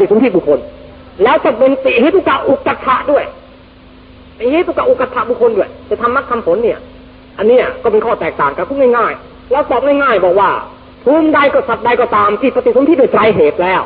[0.00, 0.58] ฏิสนธิบุคคล
[1.22, 3.24] แล้วจะเป็นติเหตุกะอุกัฏฐะด้วย
[4.38, 6.78] ติเหตุกะอุกัฏฐะบุคคลด้วย จะทำมรรคทำผลเนี่ย
[7.38, 10.50] อันนี้ก็เป็นข้อแตกต่างกันพูดง่ายๆแล้วตอบง่ายๆบอกว่า
[11.04, 13.82] ภูมิใดก็สัตว์ใดก็ตามที่ปฏิสนธิโดยไตรเหตุแล้ว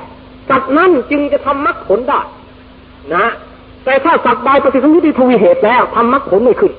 [0.51, 2.21] สัตว์นั้นจึงจะทำมรรคผลได้
[3.15, 3.27] นะ
[3.85, 6.73] แต่ถ้าสัตว์ใดปฏิสนธิที่ทวีเหตุแล้วทำมรรคผลไม่ขึ้น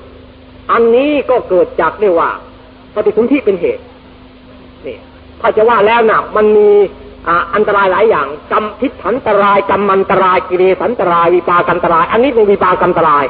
[0.72, 2.30] อันนี้ก็เกิดจากเรียกว่า
[2.94, 3.82] ปฏิสนธิเป็นเหตุ
[4.86, 4.98] นี่
[5.40, 6.68] ถ้าจะว่าแล้วนะมันมี
[7.54, 13.24] อันตรายหลายอย่างกรรมทิฏฐันตรายกรรมันตรายกิเลสันตรายวิปากันตราย อันนี้เป็นวิปากันตราย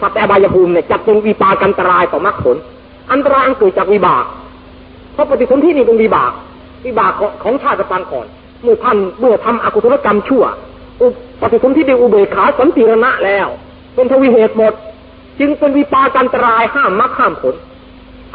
[0.00, 2.56] สัตว์อบายภูมิเนี่ยจัดเป็นวิปากันตรายต่อมรรคผล
[3.12, 4.24] อันตรายอันเกิดจากวิบาก
[5.12, 6.32] เพราะปฏิสนธินี่เป็นวิบาก
[6.86, 7.12] วิบาก
[7.42, 8.26] ของชาติปางก่อน
[8.62, 10.44] เมื่อท่านเมื่อทำอกุศลกรรมชั่ว
[11.00, 11.06] อุ
[11.40, 13.48] ปฏิสนธิได้อุเบกขาสันติรณะแล้ว
[13.94, 14.72] เป็นทวีเหตุหมด
[15.40, 17.54] จึงเป็นวิปากันตรายห้ามมรรคห้ามผล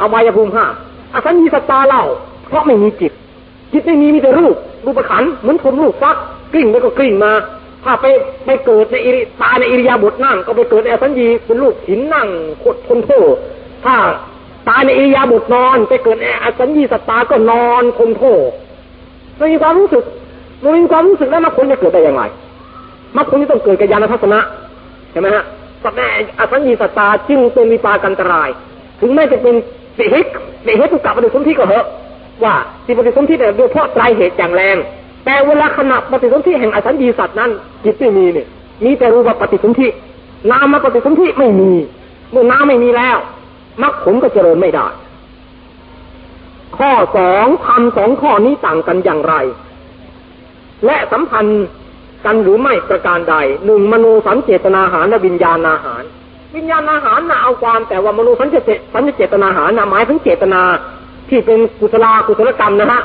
[0.00, 0.72] อบายภูมิห้าม
[1.14, 2.04] อสัญญีสตาเล่า
[2.48, 3.12] เพราะไม่มีจิต
[3.72, 6.16] จิตไม่มีมีแต่รูปรูปขันเหมือนคนรูปฟัก
[6.52, 7.32] กลิ้งไปก็กลิ้งมา
[7.84, 8.06] ถ้าไป
[8.44, 12.28] ไปเกิดในอิริตาในอิริยาบถนั่ง ก็ไปเกิดในอสัญญีเป็นรูปหินนั่ง
[12.60, 13.34] โคตรทนโทษ
[13.84, 13.96] ถ้า
[14.68, 18.50] ตายในอิริยาบถนอน ไปเกิดในอสัญญีสตาก็นอนทนโทษ
[19.36, 20.04] ไม่มีความรู้สึก
[20.60, 22.22] ไม่มีความรู้สึกแล้วมรรคผลจะเกิดได้อย่างไร
[23.16, 24.40] มรรคผลจะต้องเกิดกับญาณทัศนะ
[25.12, 25.44] ใช่ไหมฮะ
[25.82, 26.02] สัตว์ใน
[26.38, 28.48] อสัญญีสตาจึงเป็นวิปากันตราย
[29.00, 29.54] ถึงแม้จะเป็น
[29.94, 30.26] เสหิก
[30.64, 31.86] สิหิตุกับปฏิสนธิก็เหอะ
[32.44, 32.54] ว่า
[32.86, 34.76] สิตปฏิสนธิเนี่ยโดยเพราะไตรเหตุอย่างแรง
[35.24, 37.50] แต่เวลาขณะปฏิสนธิแห่งอสัญญีสัตว์นั้น
[37.84, 38.46] จิตไม่มีเนี่ย
[38.84, 39.88] มีแต่รูปปฏิสนธิ
[40.50, 41.70] นามปฏิสนธิไม่มี
[42.30, 43.16] เมื่อน้ำไม่มีแล้ว
[43.82, 44.86] มรรคผลก็เจริญไม่ได้
[46.78, 49.34] ข้อสองทำสองข้อนี้ต่างกันอย่างไร
[50.86, 51.64] และสัมพันธ์
[52.24, 53.34] กันหรือไม่ประการใด
[53.66, 56.02] หนึ่งมโนสัญเจตนาหารและวิญญาณอาหาร
[56.56, 60.62] วิญญาณอาหารนะเอาความแต่ว่ามโนสัญเจตสัญเจตนาหารนะหมายถึงเจตนา
[61.28, 63.02] ที่เป็นกุศลากุศลกรรมนะฮะ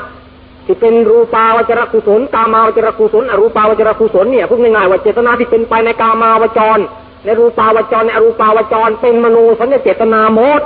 [0.66, 6.78] ที่เป็นรูปาวจรกุศลกามาวจรกุศลอรูปาวจรกุศลเนี่ยพูดง่ายๆว่าเจตนาที่เป็นไปในกามาวจร
[7.24, 10.60] ในรูปาวจรในอรูปาวจร เป็นมโนสัญญเจตนาหมด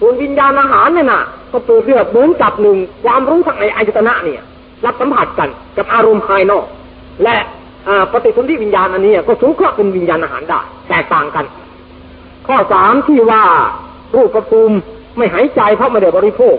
[0.00, 4.40] ส่วนวิญญาณอาหารเนี่ยนะก็เปรียบเทียบเหมือนกับหนึ่งความรู้ทางในอายตนะเนี่ย
[4.84, 6.64] รับสัมผัสกันกับอารมณ์ภายนอก
[7.24, 7.36] และ
[8.12, 11.44] ปฏิสนธิวิญญาณอันนี้ก็สูงเคราะเป็นวิญญาณอาหารได้แตกต่างกัน
[12.46, 13.44] ข้อสามที่ว่า
[14.14, 14.72] รูปกระปุม
[15.16, 16.56] ไม่หายใจเพราะไม่ได้บริโภค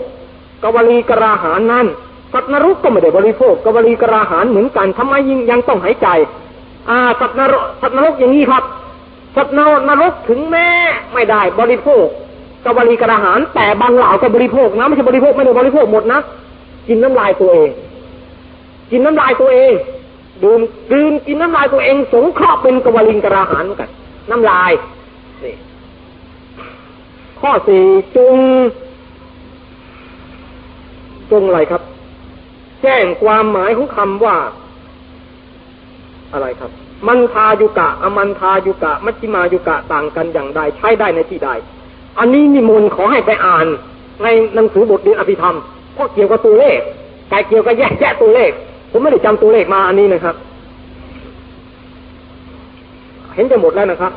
[0.62, 1.86] กวลีกราหารนั้น
[2.32, 6.08] สัตว์นรกก็ไม่ได้บริโภค กวลีกราหารเหมือนกันทำไมยังยังต้องหายใจ
[6.88, 8.64] อ่าสัตว์นรกสัตว์นรกอย่างนี้ครับ
[9.36, 9.54] สัตว์
[9.88, 10.68] นรกถึงแม้
[11.14, 12.06] ไม่ได้บริโภค
[12.64, 16.20] กวลีกราหาร แต่บางเหล่าก็บริโภคนะไม่ใช่บริโภคไม่ได้บริโภคหมดนะ
[16.88, 17.70] กินน้ำลายตัวเอง
[18.90, 19.72] กินน้ำลายตัวเอง
[20.42, 20.60] ดื่ม
[21.26, 23.90] กินน้ำลายตัวเอง สงเคราะห์เป็นกวลิงกระหารเหมือนกัน
[24.30, 24.72] น้ำลาย
[25.44, 25.54] นี่
[27.42, 27.84] ข้อสี่
[28.16, 28.36] จง
[31.30, 31.82] จงอะไรครับ
[32.82, 34.36] แจ้งความหมายของคำว่า
[36.32, 36.70] อะไรครับ
[37.08, 41.50] มันทายุกะ อมันทายุกะ มัชฌิมายุกะต่างกันอย่างใดใช้ได้ในที่ใด
[42.18, 43.66] อันนี้นิมนต์ขอให้ไปอ่าน
[44.22, 45.56] ในหนังสือบทเรียนอภิธรรม
[45.94, 46.80] เพราะเกี่ยวกับตัวเลข
[47.28, 48.50] แต่เกี่ยวกับแยกแยะตัวเลข
[48.90, 50.36] ผมไม่ได้จำตัวเลขมาอันนี้นะครับ
[53.34, 54.12] เห็นจะหมดแล้วนะครับ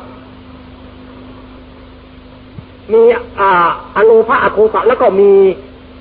[2.92, 3.02] มี
[3.40, 5.32] อ่าอโลภะอโทสะแล้วก็มี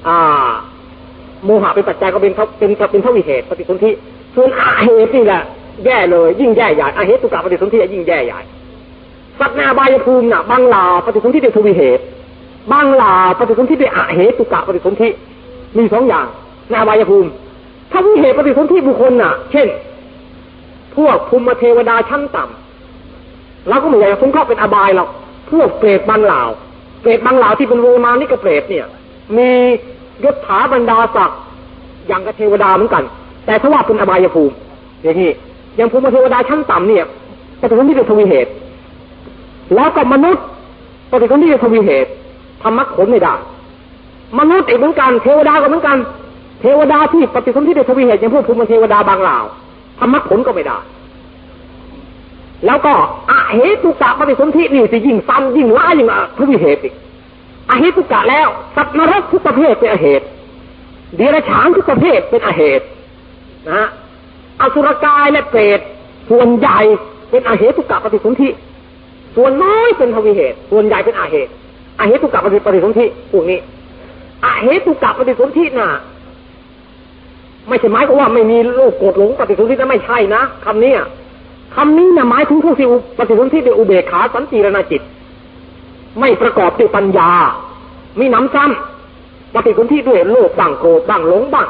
[0.07, 0.49] อ่า
[1.45, 3.91] โมหะเป็นปัจจัยก็เป็นเท่าเป็นเป็นเท่าวิเหตุปฏิสนธิ
[4.35, 5.41] ส่วนอาเหตุนี่แหละ
[5.85, 8.41] แย่เลย ยิ่งแย่ใหญ่อาเหตุตุกะปฏิสนธิยิ่งแย่ใหญ่
[9.39, 12.03] สัตว์นาบายภูมิน่ะบางลาปฏิสนธิเป็นทวิเหตุ
[12.71, 15.09] บางลาปฏิสนธิเป็นอาเหตุตุกะปฏิสนธิ
[15.77, 16.27] มีสองอย่าง
[16.71, 17.29] นอบายภูมิ
[17.91, 19.67] ถ้าวิเหตุปฏิสนธิบุคคลน่ะ เช่น
[20.95, 25.09] พวกภูมิเทวดาชั้นต่ำเราก็ไม่อยากจะสงเคราะห์เป็นอบายหรอก
[25.51, 26.41] พวกเปรตบางล่า
[27.05, 28.85] เปรตบางเหล่าที่เป็นโวมานิกเปรตเนี่ย
[29.37, 29.49] มี
[30.23, 31.39] ยศถาบรรดาศักดิ์
[32.07, 33.03] อย่างกับเทวดาเหมือนกัน
[33.45, 34.55] แต่ถ้าว่าเป็นอบายภูมิ
[35.03, 35.31] อย่างนี้
[35.75, 37.05] อย่างภูมิเทวดาชั้นต่ำเนี่ย
[37.61, 38.51] ปฏิสนธิเป็นทวีเหตุ
[39.75, 40.43] แล้วกับมนุษย์
[41.11, 42.09] ปฏิสนธิเป็นทวีเหตุ
[42.61, 43.33] ทำมรรคผลไม่ได้
[44.39, 45.97] มนุษย์อีกเหมือนกัน เทวดาก็เหมือนกัน
[46.61, 49.37] เทวดาที่ปฏิสนธิเป็นทวีเหตุอย่างพวกภูมิเทวดาบางเหล่า
[49.99, 50.77] ทำมรรคผลก็ไม่ได้
[52.65, 52.93] แล้วก็
[53.29, 56.07] อะเหตุกะปฏิสนธินี่สิยิ่งซ้ำยิ่งล้ายิ่ง
[56.37, 56.93] ทวีเหตุอีก
[57.69, 60.25] อะเหตุกะแล้วสัตว์นรกทุกประเภทเป็นอเหตุ
[61.15, 62.85] เดรัจฉานทุกประเภทเป็นอเหตุ
[63.71, 63.83] นะ
[64.61, 65.79] อสุรกายและเปรต
[66.29, 66.79] ส่วนใหญ่
[67.29, 68.49] เป็นอาเหตุกะปฏิสนธิ
[69.35, 71.51] ส่วนน้อยเป็นทวีเหตุ ส่วนใหญ่เป็นอาเหตุ
[71.99, 73.59] อาเหตุกะปฏิปฏิสนธิพวกนี้
[74.45, 75.89] อาเหตุกะปฏิสนธิน่ะ
[77.67, 80.93] ไม่ใช่หมายความว่าไม่มีโลกโกรธหลงปฏิสนธินะไม่ใช่นะคำนี้
[81.75, 82.87] คำนี้นะหมายถึงผู้ที่
[83.17, 85.01] ปฏิสนธิด้วยอุเบกขาสันติรณจิต
[86.19, 87.29] ไม่ประกอบด้วยปัญญา
[88.19, 91.67] มีน้ำซ้ำปฏิสนธิด้วยโลภบ้างโกรธบ้างหลงบ้าง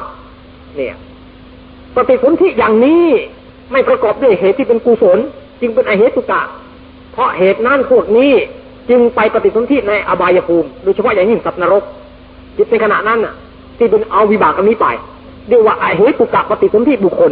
[0.75, 0.95] เนี่ย
[1.95, 3.05] ปฏิสนธิอย่างนี้
[3.71, 5.17] ไม่ประกอบด้วยเหตุที่เป็นกุศล
[5.61, 6.41] จึงเป็นอเหตุกะ
[7.13, 8.31] เพราะเหตุนั้นพวกนี้
[8.89, 11.83] จึงไปปฏิสนธิในอบายภูมิโดยเฉพาะอย่างยิ่งสัตว์นรก
[12.57, 13.33] จิตในขณะนั้นน่ะ
[13.77, 14.87] ที่เป็นเอาวิบากอันนี้ไป
[15.49, 17.31] เรียกว่าอเหตุกะปฏิสนธิบุคคล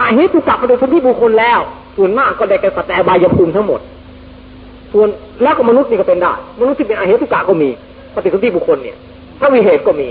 [0.00, 1.58] อเหตุกะปฏิสนธิบุคคลแล้ว
[1.96, 3.80] ส่วนมากก็ได้แก่สัตว์ใบายภูมิทั้งหมด
[4.92, 5.08] ส่วน
[5.42, 7.68] แล้วก็มนุษย์นี่ก็เป็นได้ มนุษย์ที่เป็นอเหตุกะก็มี
[8.14, 8.96] ปฏิสนธิบุคคลเนี่ย
[9.40, 10.08] ถ้ามีเหตุก็มี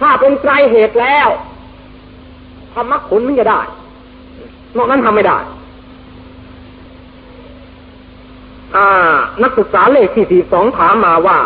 [0.00, 1.28] ถ้าเป็นไตรเหตุแล้ว
[2.74, 3.60] ทำมรรคผลมันจะได้
[4.76, 5.38] นอกนั้นทำไม่ได้
[8.76, 8.86] อ่า
[9.42, 11.38] นักศึกษาเลขที่สี่สองถามมาว่า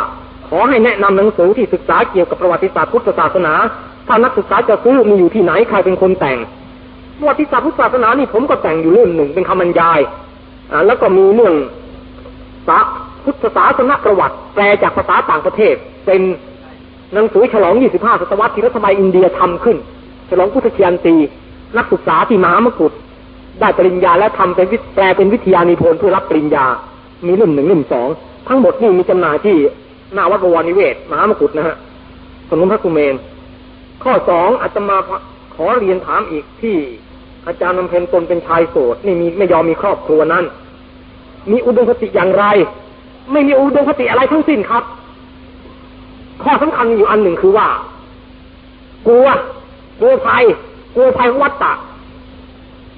[0.49, 3.55] ขอให้แนะนำหนังสือที่ศึกษาเกี่ยวกับประวัติศาสตร์พุทธศาสนา
[4.07, 6.39] ถ้านักศึกษาจะซื้อมีอยู่ที่ไหนใครเป็นคนแต่ง
[7.19, 10.01] ประวัติศาสตร์พุทธศาสนานี่ผมก็แต่งอยู่เล่มหนึ่งเป็นคำบรรยาย
[10.73, 11.55] อ่าแล้วก็มีเรื่อง
[12.67, 12.79] สา
[13.25, 15.75] พุทธศาสนประวัติ แปลจากภาษาต่างประเทศ
[16.07, 16.21] เป็น
[17.15, 19.77] หนังสือฉลอง 25 ศตวรรษที่รัฐบาลอินเดียทำขึ้น
[20.31, 21.15] ฉลองพุทธเคียนตี
[21.77, 22.93] นักศึกษาที่มหามกุฏ
[23.61, 26.67] ได้ปริญญาและทำเป็นวิแปลเป็นวิทยานิพนธ์เพื่อรับปริญญา
[27.27, 28.09] มีเล่มหนึ่งเล่มสอง
[28.49, 29.57] ทั้งหมดนี่มีจำหน่ายที่
[30.15, 31.77] หน้าวัดบวรนิเวศมหามกุฏนะฮะ
[32.49, 33.15] ถนนพระสุเมน
[34.03, 34.97] ข้อสองอาตมา
[35.55, 36.77] ขอเรียนถามอีกที่
[37.47, 40.45] อาจารย์นำเพนตนเป็นชายโสดนี่มีไม่ยอมมีครอบครัวนั้น
[41.51, 42.45] มีอุดมคติอย่างไร
[43.33, 44.85] ไม่มีอุดมคติอะไรทั้งสิ้นครับ
[46.43, 47.69] ข้อสำคัญอยู่อันหนึ่งคือว่า
[49.07, 49.27] กลัว
[50.01, 50.45] กลัวภัย
[50.95, 51.73] กลัวภัยของวัฏฏะ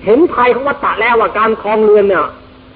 [0.05, 2.27] เห็นภัยของวัฏฏะแล้วว่าการคลองเรือนเนี่ย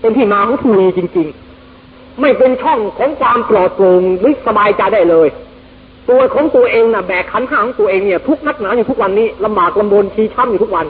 [0.01, 1.29] เป็นที่มาของทุลีจริง
[1.75, 5.29] ๆ ไม่เป็นช่องของความปลอดโปร่งหรือสบายใจได้เลย
[6.09, 10.87] ตัวของตัวเองน่ะแบกขันห้าของตัวเองเนี่ย ทุกนักหนาอยู่ทุกวันนี้ลำบากลำบนชีช้ำอยู่ทุกวัน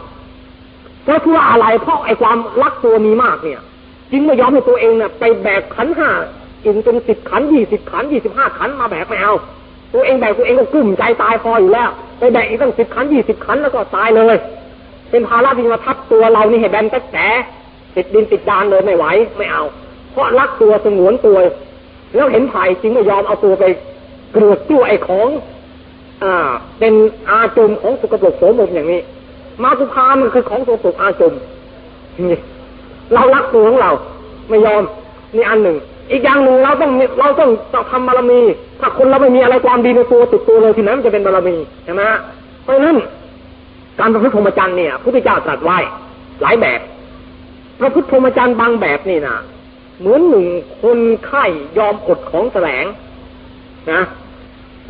[1.05, 3.61] เพราะเพื่ออะไรเพราะไอ้ความรักตัวมีมากเนี่ย
[4.13, 6.11] จึงไม่ยอมให้ตัวเองน่ะไปแบกขันห้า
[6.65, 9.35] อินเป็นสิบขันยี่สิบขันยี่สิบห้าขันมาแบกไม่เอา
[9.95, 14.37] ตัวเองแบกตัวเองก็กลุ้มใจตายพออยู่แล้ว ไปแบกอีกตั้งสิบขันยี่สิบขันแล้วก็ตายเลย
[15.11, 17.17] เป็นภาระที่มาทับตัวเรานี่ให้แบนแต่แฉ
[17.95, 19.07] ติดดินติดดานเลยไม่ไหว
[19.39, 19.65] ไม่เอา
[20.13, 21.39] เพราะรักตัวสงวนตัว
[22.15, 23.65] แล้วเห็นภัยจึงไม่ยอมเอาตัวไป
[24.33, 25.29] เกลือกตัวไอ้ของ
[26.23, 26.35] อ่า
[26.79, 26.95] เป็น
[27.29, 29.01] อาจมของสุกปรกโสมมอย่างนี้
[29.63, 31.33] มาสุภามันคือของสุกปรกอาจม
[32.23, 32.39] นี่
[33.15, 33.91] เรารักตัวของเรา
[34.49, 34.83] ไม่ยอม
[35.37, 35.77] นี่อันหนึ่ง
[36.11, 36.91] อีกอย่างหนึ่งเราต้อง
[37.21, 37.51] เราต้อง
[37.91, 38.41] ทำบารมี
[38.81, 42.03] ถ้าคนเราไม่มีอะไรความดีในตัวติดตัวเลยทีนั้นมันจะเป็นบารมีใช่ไหม
[42.63, 42.97] เพราะฉะนั้น
[44.01, 45.79] การประพฤติพรหมจรรย์เนี่ยพระพุทธเจ้าตรัสไว้
[46.43, 46.81] หลายแบบ
[47.81, 49.37] พระพุทธพรหมจรรย์บางแบบนี่นะ
[50.01, 50.47] เหมือนหนึ่ง
[50.83, 51.45] คนไข้
[51.79, 52.85] ยอมอดของแสลง
[53.93, 54.01] นะ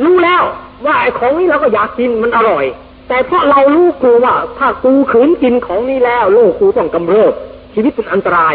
[0.05, 0.43] รู้แล้ว
[0.87, 2.65] ว่าไอ้ของนี้เราก็อยากกินมันอร่อย
[3.13, 7.33] แต่เพราะเรารู้กลัวว่า ถ้ากูขืนกินของนี้แล้วโลกกูต้องกำเริบ
[7.75, 8.55] ชีวิตเป็นอันตราย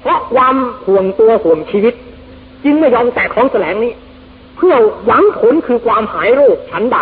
[0.00, 1.94] เพราะความห่วงตัวห่วงชีวิต
[2.64, 3.92] จึงไม่ยอมแตะของแสลงนี้
[4.56, 4.74] เพื่อ
[5.06, 6.98] หวังผลคือความหายโรคชั้นใด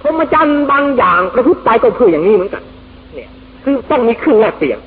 [0.00, 2.62] พรหมจรรย์บางอย่างประพฤติไปก็เพื่ออย่างนี้เหมือนกัน
[3.14, 3.28] เนี่ย
[3.64, 4.78] คือต้องมีเครื่องแลกเปลี่ยน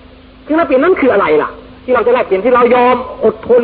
[0.43, 1.49] เครื่องแลกเปลี่ยนนั่นคืออะไรล่ะ
[1.83, 3.63] ที่เราจะแลกเปลี่ยนที่เรายอมอดทน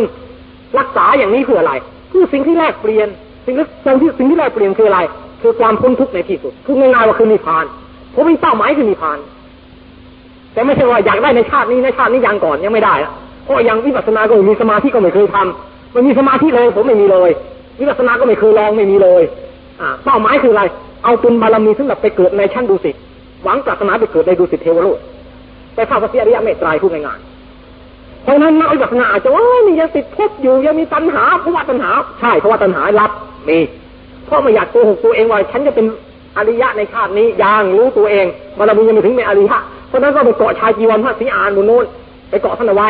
[0.79, 1.73] รักษาอย่างนี้เพื่ออะไร
[2.11, 3.07] คือสิ่งที่แลกเปลี่ยน
[3.45, 4.99] สิ่งที่สิ่งที่สิ่งที่แลกเปลี่ยนคืออะไร
[5.41, 7.65] คือความพ้นทุกข์ในที่สุด คือง่ายๆว่าคือนิพพาน
[8.15, 9.17] ผมมีเป้าหมายคือนิพพาน
[10.53, 13.11] แต่ไม่ใช่ว่าอยากได้ในชาตินี้ในชาตินี้ยังก่อนยังไม่ได้ะ
[13.43, 17.29] เพราะยังวิปัสสนาก็ไม่มีสมาธิก็ไม่เคยทำมันมีสมาธิเลย ผมไม่มีเลย
[17.79, 19.23] วิปัสสนาก็ไม่เคยลองไม่มีเลย
[19.81, 20.63] อ่าเป้าหมายคืออะไร
[21.03, 22.95] เอาเป็นบารมีสำหรับไปเกิดในชั้นดุสิต
[23.43, 24.97] หวังปรารถนาไปเกิดในดุสิตเทวโลก
[25.75, 33.11] ไปเข้าพระเสียริยเมตไตรพูดง่ายๆเพราะนั้นนักวิปัสสนาอาจจะว่านี่ยังติดภพอยู่ยังมีตัณหาเพราะว่าตัณหา ใช่เพราะว่าตัณหารับ
[33.49, 33.57] มี
[34.31, 35.85] เพราะไม่อยากโกหกตัวเองว่าฉันจะเป็น
[36.37, 38.25] อริยะในชาตินี้ยังรู้ตัวเอง
[38.57, 39.57] บารมียังไม่ถึงเป็นอริยะ
[39.87, 41.85] เพราะนั้นก็ไปเกาะชายจีวรพระศรีอานบนโน้น
[42.29, 42.87] ไปเกาะท่านเอาไว้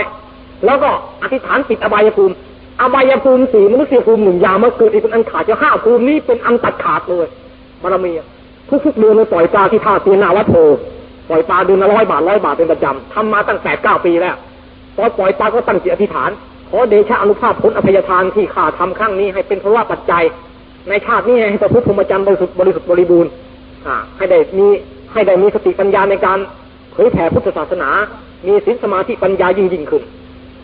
[0.66, 0.90] แล้วก็
[1.24, 2.34] อธิษฐานปิดอบายภูมิ
[2.82, 7.28] อบายภูมิสี่มนุษยภูมิหนึ่งยามาเกิดอีกเป็นอันขาดจะห้าภูมินี้เป็นอันตัดขาดเลย
[7.82, 8.12] บารมี
[8.86, 10.56] ทุกๆเดือนเราปล่อยปลาที่ท่าเตียนาวัดโพ
[11.30, 14.36] ปล่อยปลาเดือนละร้อยบาทร้อยบาทเป็นประจำทำมาตั้งแปดเก้าปีแล้ว
[14.96, 16.30] พอปล่อยปลาก็ตั้งจิตอธิษฐาน
[16.70, 20.24] ขอเดชะอนุภาพผลอภัยทานที่ข้าทำครั้งนี้ให้เป็นเพราะว่าปัจจัย
[20.90, 23.32] ในชาตินี้ให้ประพฤติพรหมจรรย์บริสุทธิ์บริสุทธิ์บริบูรณ์
[23.88, 24.68] อให้ได้มี
[25.14, 26.40] ให้ได้มีสติปัญญาในการ
[26.92, 27.90] เผยแผ่พุทธศาสนา
[28.48, 30.04] มีศีลสมาธิปัญญายิ่งยิ่งขึ้น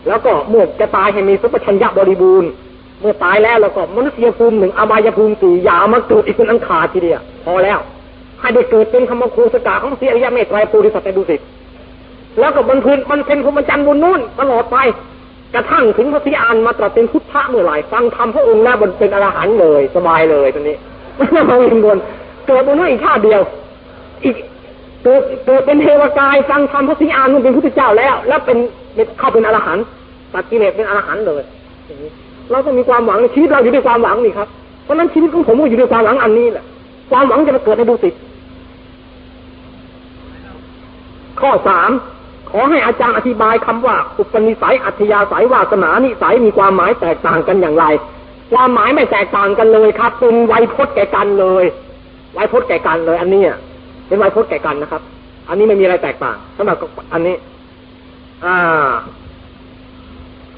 [0.08, 2.50] แล้วก็เมื่อจะตายให้มีสัพพัญญะบริบูรณ์
[3.00, 7.78] เมื่อตายแล้วแล้วก็มนุษยภูมิหนึ่งอบายภูมิสี่อย่ามาเกิดอีกเป็นอันขาทีเดียวพอแล้ว
[8.40, 11.40] ให้ได้เกิดเป็นธรรมโคสกาของเสียอริยเมตไตรปุริสัตว์ในดุสิต
[12.38, 14.76] แล้วก็บนพื้นมันเป็นพรหมจรรย์บนนู้นตลอดไป
[15.54, 20.76] กระทั่งถึงพระศรีอานมาตรัสเป็นพุทธะเมื่อไหร่ฟังธรรมพระองค์แล้วบนเป็นอรหันต์เลยสบายเลยตอนนี้
[21.16, 21.98] ไม่ต้องมาวิงวน
[22.46, 23.40] เกิดบนนู้นอีกชาติเดียว
[24.24, 24.36] อีก
[25.04, 28.58] เกิดเกิดเป็นเทวกายฟังธรรมพระศรีอานมันเป็นพุทธเจ้าแล้ว แล้วเป็น
[29.18, 29.84] เข้าเป็นอรหันต์
[30.32, 31.42] ตัดกิเลสเป็นอรหันต์เลย
[32.50, 34.48] เราต้องมีความหวังในชีวิตเราอยู่ด้วยความหวังนี่ครับ
[34.84, 36.64] เพราะฉะนั้นชีวิตของผมก็อยู่ด้วยความหวังอันนี้แหละ
[37.10, 38.14] ความหวังจะมาเกิดในดุสิต
[41.40, 41.90] ข้อสาม
[42.50, 47.84] ขอให้อาจารย์อธิบายคำว่า อุปนิสัยอัธยาศัยวาสนานิสัยมีความหมายแตกต่างกันอย่างไร
[48.52, 51.64] ความหมายไม่แตกต่างกันเลยครับ เป็นไวยพจน์แก่กันเลย
[52.34, 53.42] ไวยพจน์แก่กันเลย อันนี้
[54.08, 55.02] เป็นไวยพจน์แก่กันนะครับ
[55.48, 56.76] อันนี้ไม่มีอะไรแตกต่างสำหรับ
[57.12, 57.36] อันนี้
[58.44, 58.56] อ่า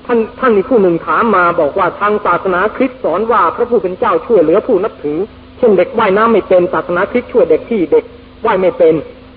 [0.06, 5.18] ท่านท่านมีผู้หนึ่งถามมาบอกว่าทางศาสนาคริสต์สอนว่าพระผู้เป็นเจ้าช่วยเหลือผู้นับถือ
[5.58, 8.04] เช่นเด็กว่ายน้ำไม่เป็นศาสนาคริสต์ช่วยเด็กที่เด็ก
[8.46, 8.94] ว่ายไม่เป็น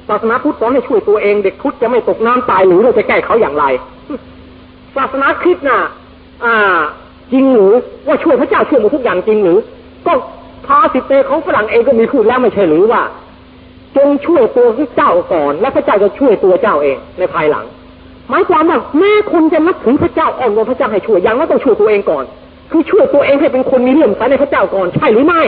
[0.08, 3.66] ศาสนาพุทธสอนให้ช่วยตัวเองเด็กพุทธจะไม่ตกน้ำตายหรือเราจะแก้เขาอย่างไร
[4.95, 5.82] ศาสนาคริสต์น่ะ
[6.45, 6.56] อ่า
[7.32, 7.74] จริงหรือ
[8.08, 9.58] ว่าช่วยพระเจ้าช่วยหมดทุกอย่างจริงหรือ
[10.08, 10.14] ก็
[10.66, 13.01] พาสิเตของฝรั่งเองก็มีพูดแล้วไม่ใช่หรือว่า
[13.97, 17.66] จงช่วยตัวเจ้าก่อน แล้วพระเจ้าจะช่วยตัวเจ้าเองในภายหลัง
[18.30, 22.24] หมายความว่าแม้คนจะนับถือพระเจ้าอ่อนวอนพระเจ้าให้ช่วยยังก็ต้องช่วยตัวเองก่อน
[22.72, 25.41] คือช่วยตัวเองให้เป็นคนมีเลื่อมใสในพระเจ้าก่อนใช่หรือไม่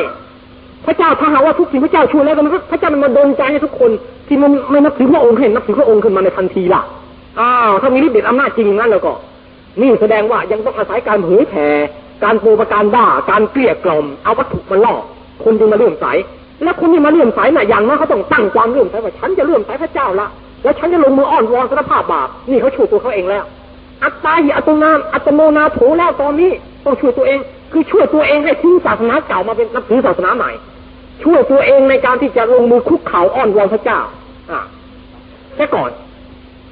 [0.87, 3.91] พระเจ้าถ้าหาว่าทุกสิ่งพระเจ้าช่วยแล้วมันพระเจ้ามันมาดลใจให้ทุกคน
[4.27, 6.81] ที่มันไม่นับถือพระองค์ให้นับถือพระองค์ขึ้นมาในทันทีล่ะ
[7.39, 9.13] อ้าวถ้ามีฤทธิ์เดชอำนาจจริงงนั้นแล้วก็
[9.81, 11.67] นี่แสดงว่ายังต้องอาศัยการเผยแผ่
[12.23, 14.95] การโปรประการด่าการเกลี้ยกล่อมเอาวัตถุมาล่อ
[15.43, 16.05] คนจึงมาเลื่อมใส
[16.63, 20.27] และคนที่มาเลื่อมใสน่ะอย่างนั้นเขาต้องตั้งความเลื่อมใสว่าฉันจะเลื่อมใสพระเจ้าละ
[20.63, 23.43] แล้วฉันจะลงมืออ้อนวอนสารภาพบาปนี่เขาช่วยตัวเขาเองแล้ว
[24.03, 26.51] อัตตาหิอัตโนนาอัตโนนาโถแล้วตอนนี้
[26.85, 27.39] ต้องช่วยตัวเอง
[27.71, 30.51] คือช่วยตัวเองให้ทิ้งศาสนาเก่ามาเป็นนับถือศาสนาใหม่
[31.23, 33.99] ช่วยตัวเองในการที่จะลงมือคุกเข่าอ้อนวอนพระเจ้า
[34.51, 34.61] อ่า
[35.55, 35.89] แต่ก่อน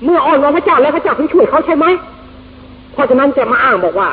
[0.03, 1.85] เมื่ออ้อนวอนพระเจ้าแล้วพระเจ้าถึงช่วยเขาใช่ไหม
[2.93, 4.09] เพราะฉะนั้นจะมาอ้างบอกว่า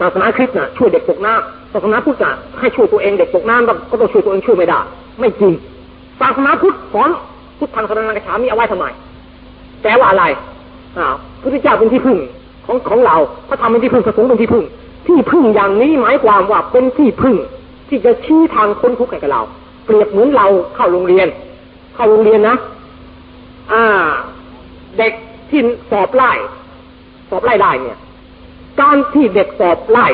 [0.00, 4.80] ศาสนาคริสต์น่ะช่วยเด็กตกน้ำศาสนาพุทธน่ะให้ช่วยตัวเองเด็กตกน้ำก็ต้องช่วยตัวเองช่วยไม่ได้
[5.20, 5.54] ไม่จริง
[6.20, 7.10] ศาสนาพุทธสอน
[7.58, 8.86] พุทธังสรนังกระฉามีเอาไว้ทำไม
[9.82, 10.24] แปลว่าอะไร
[10.98, 11.06] อ่า
[11.42, 12.18] พุทธเจ้าเป็นที่พึ่ง
[12.66, 13.16] ของของเรา
[13.48, 14.64] พระธรรมเป็นที่พึ่งพระสงฆ์เป็นที่พึ่ง
[15.06, 17.36] ที่พึ่งอย่างนี้หมายความว่าเป็นที่พึ่ง
[17.92, 19.42] ที่จะชี้ทางพ้นทุกข์ให้กับเรา
[19.84, 21.28] เปรียบเหมือนเราเข้าโรงเรียน
[21.94, 22.56] เข้าโรงเรียนนะ
[23.72, 23.84] อ่า
[24.98, 25.12] เด็ก
[25.50, 26.32] ที่สอบไล่
[27.30, 27.98] สอบไล่ได้เนี่ย
[28.80, 30.06] การที่เด็กสอบไล่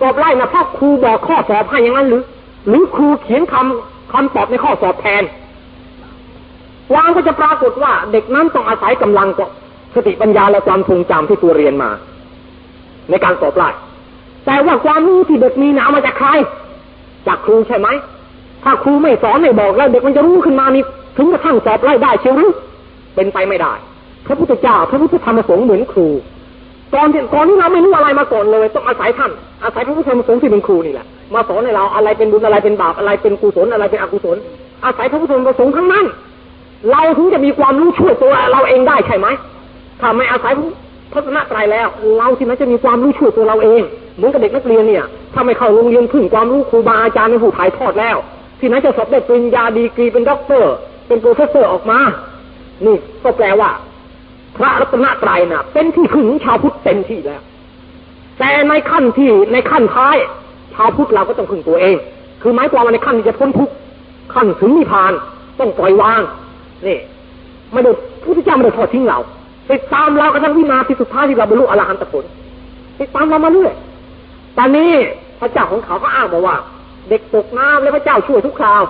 [0.00, 2.22] สอบไล่นะเพราะครูบอกข้อสอบให้อย่างนั้นหรือ
[2.68, 5.22] หรือครูเขียนคำคำตอบในข้อสอบแทน
[6.94, 9.48] วางก็จะปรากฏว่า เด็กนั้นต้องอาศัยกำลังกับ
[9.94, 11.90] สติปัญญาและความทรงจำที่ตัวเรียนมา
[13.10, 13.68] ในการสอบไล่
[14.46, 16.28] แต่ว่าความรู้ที่เด็กมีหนามาจากใคร
[17.26, 17.88] จากครูใช่ไหม
[18.64, 20.84] ถ้าครูไม่สอนไม่บอกแล้วเด็กมันจะรู้ขึ้นมานี่
[21.16, 22.52] ถึงกระทั่งสอบไล่ได้เชียวหรือ
[23.14, 23.72] เป็นไปไม่ได้
[24.26, 26.08] พระพุทธเจ้า พระพุทธธรรมสงฆ์เหมือนครู
[26.94, 29.30] ตอนที่ตอนนี้เราไม่รู้อะไรมาก่อนเลย ต้องอาศัยท่าน
[29.64, 34.36] อาศัยพระพุทธธรรมสงฆ์ที่เป็นครูนี่แหละมาสอนให้เราอะไรเป็นบุญอะไรเป็นบาปอะไรเป็นกุศลอะไรเป็นอกุศล
[34.84, 36.04] อาศัยพระพุทธพระสงฆ์ทั้งนั้น
[36.90, 39.26] เราถึงจะมีความรู้ช่วยตัวเราเองได้ใช่ไหม
[40.00, 40.52] ถ้าไม่อาศัย
[41.12, 43.82] พระรัตนตรัยแล้ว เราที่ไหนจะมีความรู้ช่วยตัวเราเอง
[44.16, 48.16] เหมือนกับเด็กนักเรียนเนี่ย ถ้าไม่เข้าโรงเรียนพึ่งความรู้ครูบาอาจารย์ในผู้ถ่ายทอดแล้ว
[48.60, 50.72] ที่ไหนจะสอบได้ปริญญาดีกรีเป็นด็อกเตอร์
[51.06, 51.98] เป็น professor ออกมา
[52.86, 53.70] นี่ก็แปลว่า
[54.56, 57.42] พระรัตนตรัยน่ะ เป็นที่พึ่งของชาวพุทธเต็มที่แล้ว
[58.38, 60.16] แต่ในขั้นที่ในขั้นท้าย
[60.74, 61.96] ชาวพุทธเราก็ต้องพึ่งตัวเอง
[62.42, 63.74] คือหมายความว่าในขั้นที่จะพ้นทุกข์
[64.34, 65.12] ขั้นถึงนิพพาน
[65.60, 66.22] ต้องปล่อยวาง
[66.86, 66.98] นี่
[67.72, 67.90] ไม่ได้
[68.20, 69.18] พระพุทธเจ้าไม่ได้ทอดทิ้งเรา
[69.70, 72.24] ติดตามเรากระทั่งวินาทีสุดท้ายที่เราบรรลุอรหันตผล
[73.00, 73.72] ติดตามเรามาเรื่อย
[74.58, 74.90] ตอนนี้
[75.40, 76.56] พระเจ้าของเขาก็อ้างบอกว่า
[77.08, 78.82] เด็กตกน้ำแล้วพระเจ้าช่วยทุกคราว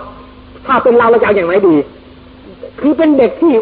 [0.67, 1.77] ถ้าเป็นเราเราจะอย่างไรดี
[2.81, 3.53] คือเป็นเด็กที่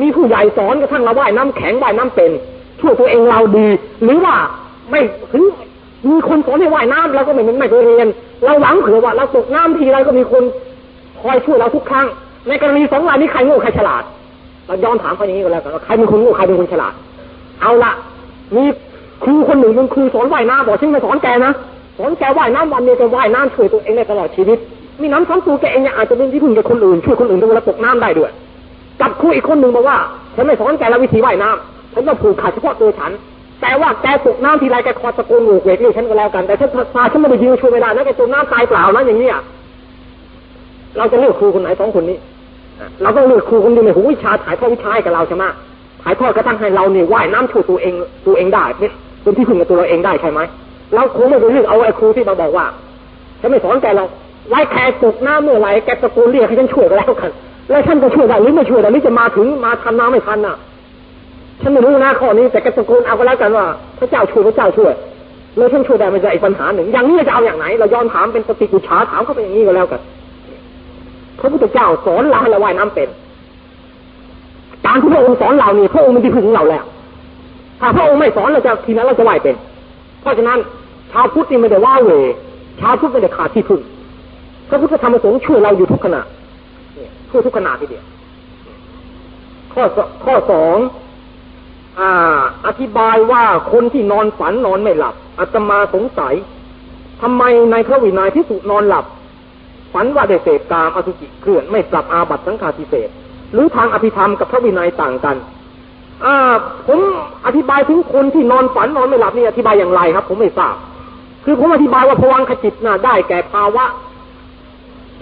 [0.00, 2.30] มีผู้ใหญ่สอนกระทั่งเราว่ายน้ำแข็งว่ายน้ำเป็น
[2.80, 3.68] ช่วยตัวเองเราดี
[4.04, 4.36] หรือว่า
[4.90, 5.00] ไม่
[5.32, 5.44] ถึง
[6.10, 8.08] มีคนสอนให้ว่ายน้ำเราก็ไม่ไม่ไปเรียน
[8.44, 10.42] เราหวังเผื่อว่าเราตกน้ำทีไรก็มีคน
[11.20, 12.06] คอยช่วยเราทุกครั้ง
[12.48, 14.02] ในกรณีสองรายนี้ใครโง่ใครฉลาด
[14.68, 16.92] เราย้อนถามเขาอย่างนี้ก็แล้วกันว่าใครเป็นคนโง่ใครเป็นคนฉลาด
[17.60, 17.92] เอาละ
[18.56, 18.64] มี
[19.24, 21.52] ครูคนหนึ่งเป็นครูสอนว่ายน้ำบอกฉันจะสอนแกนะ
[21.98, 24.58] สอนแกว่ายน้ำวันนี้แกว่ายน้ำช่วยตัวเองได้ตลอดชีวิต
[25.00, 28.30] มีน้ำซ้ำตัวแกเองเนี่ยอาจจะเป็นที่พึ่งกับคนอื่นช่วยคนอื่นเวลาตกน้ำได้ด้วย
[29.00, 29.96] กับครูอีกคนหนึ่งบอกว่า
[30.34, 33.12] ฉันไม่สอนแกแล้ววิธีว่ายน้ำฉันจะผูกขาดเฉพาะตัวฉัน
[33.62, 39.36] แต่ว่าแกตกน้ำทีไรแกคอตะโกนโวกเวกเรียกฉันก็แล้วกันแต่ฉันพาฉันไม่ได้ยืนช่วยไม่ได้นะแกจมน้ำตายเปล่านะอย่างเนี้ย
[40.96, 42.18] เราจะเลือกครูคนไหนสองคนนี้
[43.02, 45.44] เราต้องเลือกครูคนที่มีหูวิชาถ่ายทอดวิชาให้กับเราใช่ไหม
[46.02, 47.94] ถ่ายทอดกระทั่งให้เราเนี่ยว่ายน้ำช่วยตัวเอง
[48.26, 48.90] ตัวเองได้เป็น
[49.22, 50.40] เป็นที่พึ่งกับตัวเราเองได้ใช่ไหม
[50.94, 52.66] เราคงไม่ไปเลือกเอาไอ้ครูที่มาบอกว่า
[53.40, 54.04] ฉันไม่สอนแกเรา
[54.50, 57.30] ไล่แกตกน้ำเมื่อไรแกตะโกนเรียกให้ฉันช่วยก็แล้วกัน
[57.70, 60.56] แล้วฉันจะช่วยได้หรือไม่ช่วยได้หรือจะมาถึงมาทันน้ำไม่ทันน่ะ
[61.60, 63.64] ฉันไม่รู้นะข้อนี้แต่แกตะโกนเอาก็แล้วกันว่า
[63.98, 64.92] พระเจ้าช่วยพระเจ้าช่วย
[65.56, 70.00] แล้วฉันช่วยได้มันจะอีกปัญหาหนึ่ง อย่างนี้จะเอาอย่างไหน เราย้อนถามเป็นปฏิกุชาถามเข้าไปอย่างนี้ก็แล้วกัน
[71.38, 73.08] พระพุทธเจ้าสอนเราให้เราว่ายน้ำเป็น
[74.86, 76.84] การที่พระองค์สอนเรานี่พระองค์มันที่พึงเราแล้ว
[77.80, 79.54] ถ้าพระองค์ไม่สอนเราจะทีนั้นเราจะว่ายเป็น
[80.20, 80.58] เพราะฉะนั้น
[81.12, 82.10] ชาวพุทธนี่ไม่ได้ว่าเว
[82.80, 83.80] ชาวพุทธไม่ได้ขาดที่พึ่ง
[84.68, 86.22] พระพุทธธรรมสงค์ช่วยเราอยู่ทุกขณะ
[87.30, 88.04] ช่วยทุกขณะทีเดียว
[89.72, 90.76] ข้อสข้อสอง
[92.00, 96.34] อ่าอธิบายว่าคนที่นอนฝันนอนไม่หลับอาตมาสงสัย
[97.22, 99.04] ทำไมในพระวินัยพิสุนอนหลับ
[99.92, 103.08] ฝันว่าได้เสพกามอสุจิเคลื่อนไม่ปรับอาบัตสังฆาทิเศษ
[103.52, 105.36] หรือทางอภิธรรมกับพระวินัยต่างกัน
[106.24, 106.36] อ่า
[106.86, 107.00] ผม
[107.46, 110.76] อธิบายถึงคนที่นอนฝันนอนไม่หลับนี่อธิบายอย่างไรครับ ผมไม่ทราบ
[111.44, 113.84] คือผมอธิบายว่าพวังขจิตน่ะได้แก่ภาวะ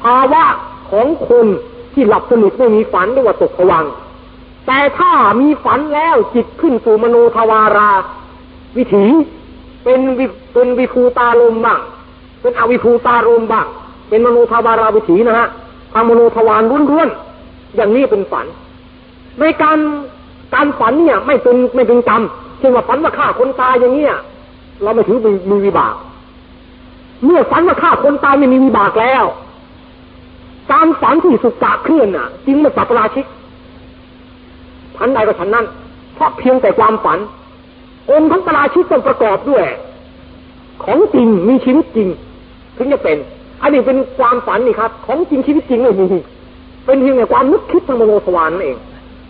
[0.02, 0.44] ภาวะ
[0.90, 1.46] ของคน
[1.94, 3.84] ที่หลับสนิทไม่มีฝันเรียกว่าตกผวัง
[4.66, 7.90] แต่ถ้ามีฝันแล้วจิตขึ้นสู่มโนทวารา
[8.76, 9.04] วิถี
[9.84, 11.80] เป็นวิเป็นวิภูตารมบ้าง
[12.40, 13.66] เป็นอวิภูตารมบ้าง
[14.08, 15.48] เป็นมโนทวาราวิถีนะฮะ
[15.92, 18.46] ทางมโนทวารล้วนๆอย่างนี้เป็นฝัน
[19.40, 19.78] ในการ
[20.54, 22.22] การฝันเนี่ยไม่เป็นไม่เป็นกรรม
[22.58, 24.14] เช่นว่าฝันว่าฆ่าคนตายอย่างเงี้ย
[24.82, 25.94] เราไม่ถือมีมีวิบาก
[27.24, 29.24] เมื่อฝันว่าฆ่าคนตายไม่มีวิบากแล้ว
[30.72, 33.26] การฝันที่สุกะเคลื่อนน่ะจึงไม่สับราชิก
[34.96, 35.66] ฉันใดก็ฉันนั้น
[36.14, 37.18] เพราะเพียงแต่ความฝัน
[38.10, 39.64] องค์ของปราชิกต้องประกอบด้วย
[40.84, 42.08] ของจริงมีชีวิตจริง
[42.76, 43.16] ถึงจะเป็น
[43.62, 46.06] อันนี้เป็นความฝันนี่ครับ ของจริงชีวิตจริงไม่มี
[46.86, 48.76] เป็นเพียงแต่ความนึกคิดทางมโนสวรรค์นั่นเอง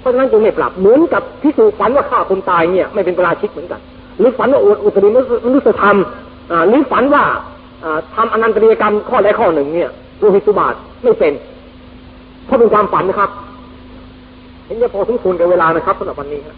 [0.00, 3.80] เพราะฉะนั้นจึงไม่ปรับเหมือนกับที่สูฝันว่าฆ่าคนตายเนี่ย ไม่เป็นปราชิกเหมือนกัน
[4.18, 5.08] หรือฝันว่าอวดอุตริ
[5.44, 5.96] มนุสธรรม
[6.68, 7.24] หรือฝันว่า
[7.84, 10.74] อ่าทำอนันตริยกรรมข้อใดข้อหนึ่งเนี่ยรูหิตสุบาท
[11.04, 11.32] ไม่เป็น
[12.46, 13.30] เพราะเป็นความฝันนะครับ
[14.66, 16.56] เห็นจะพอสมควรกับเวลานะครับสำหรับวันนี้ครับ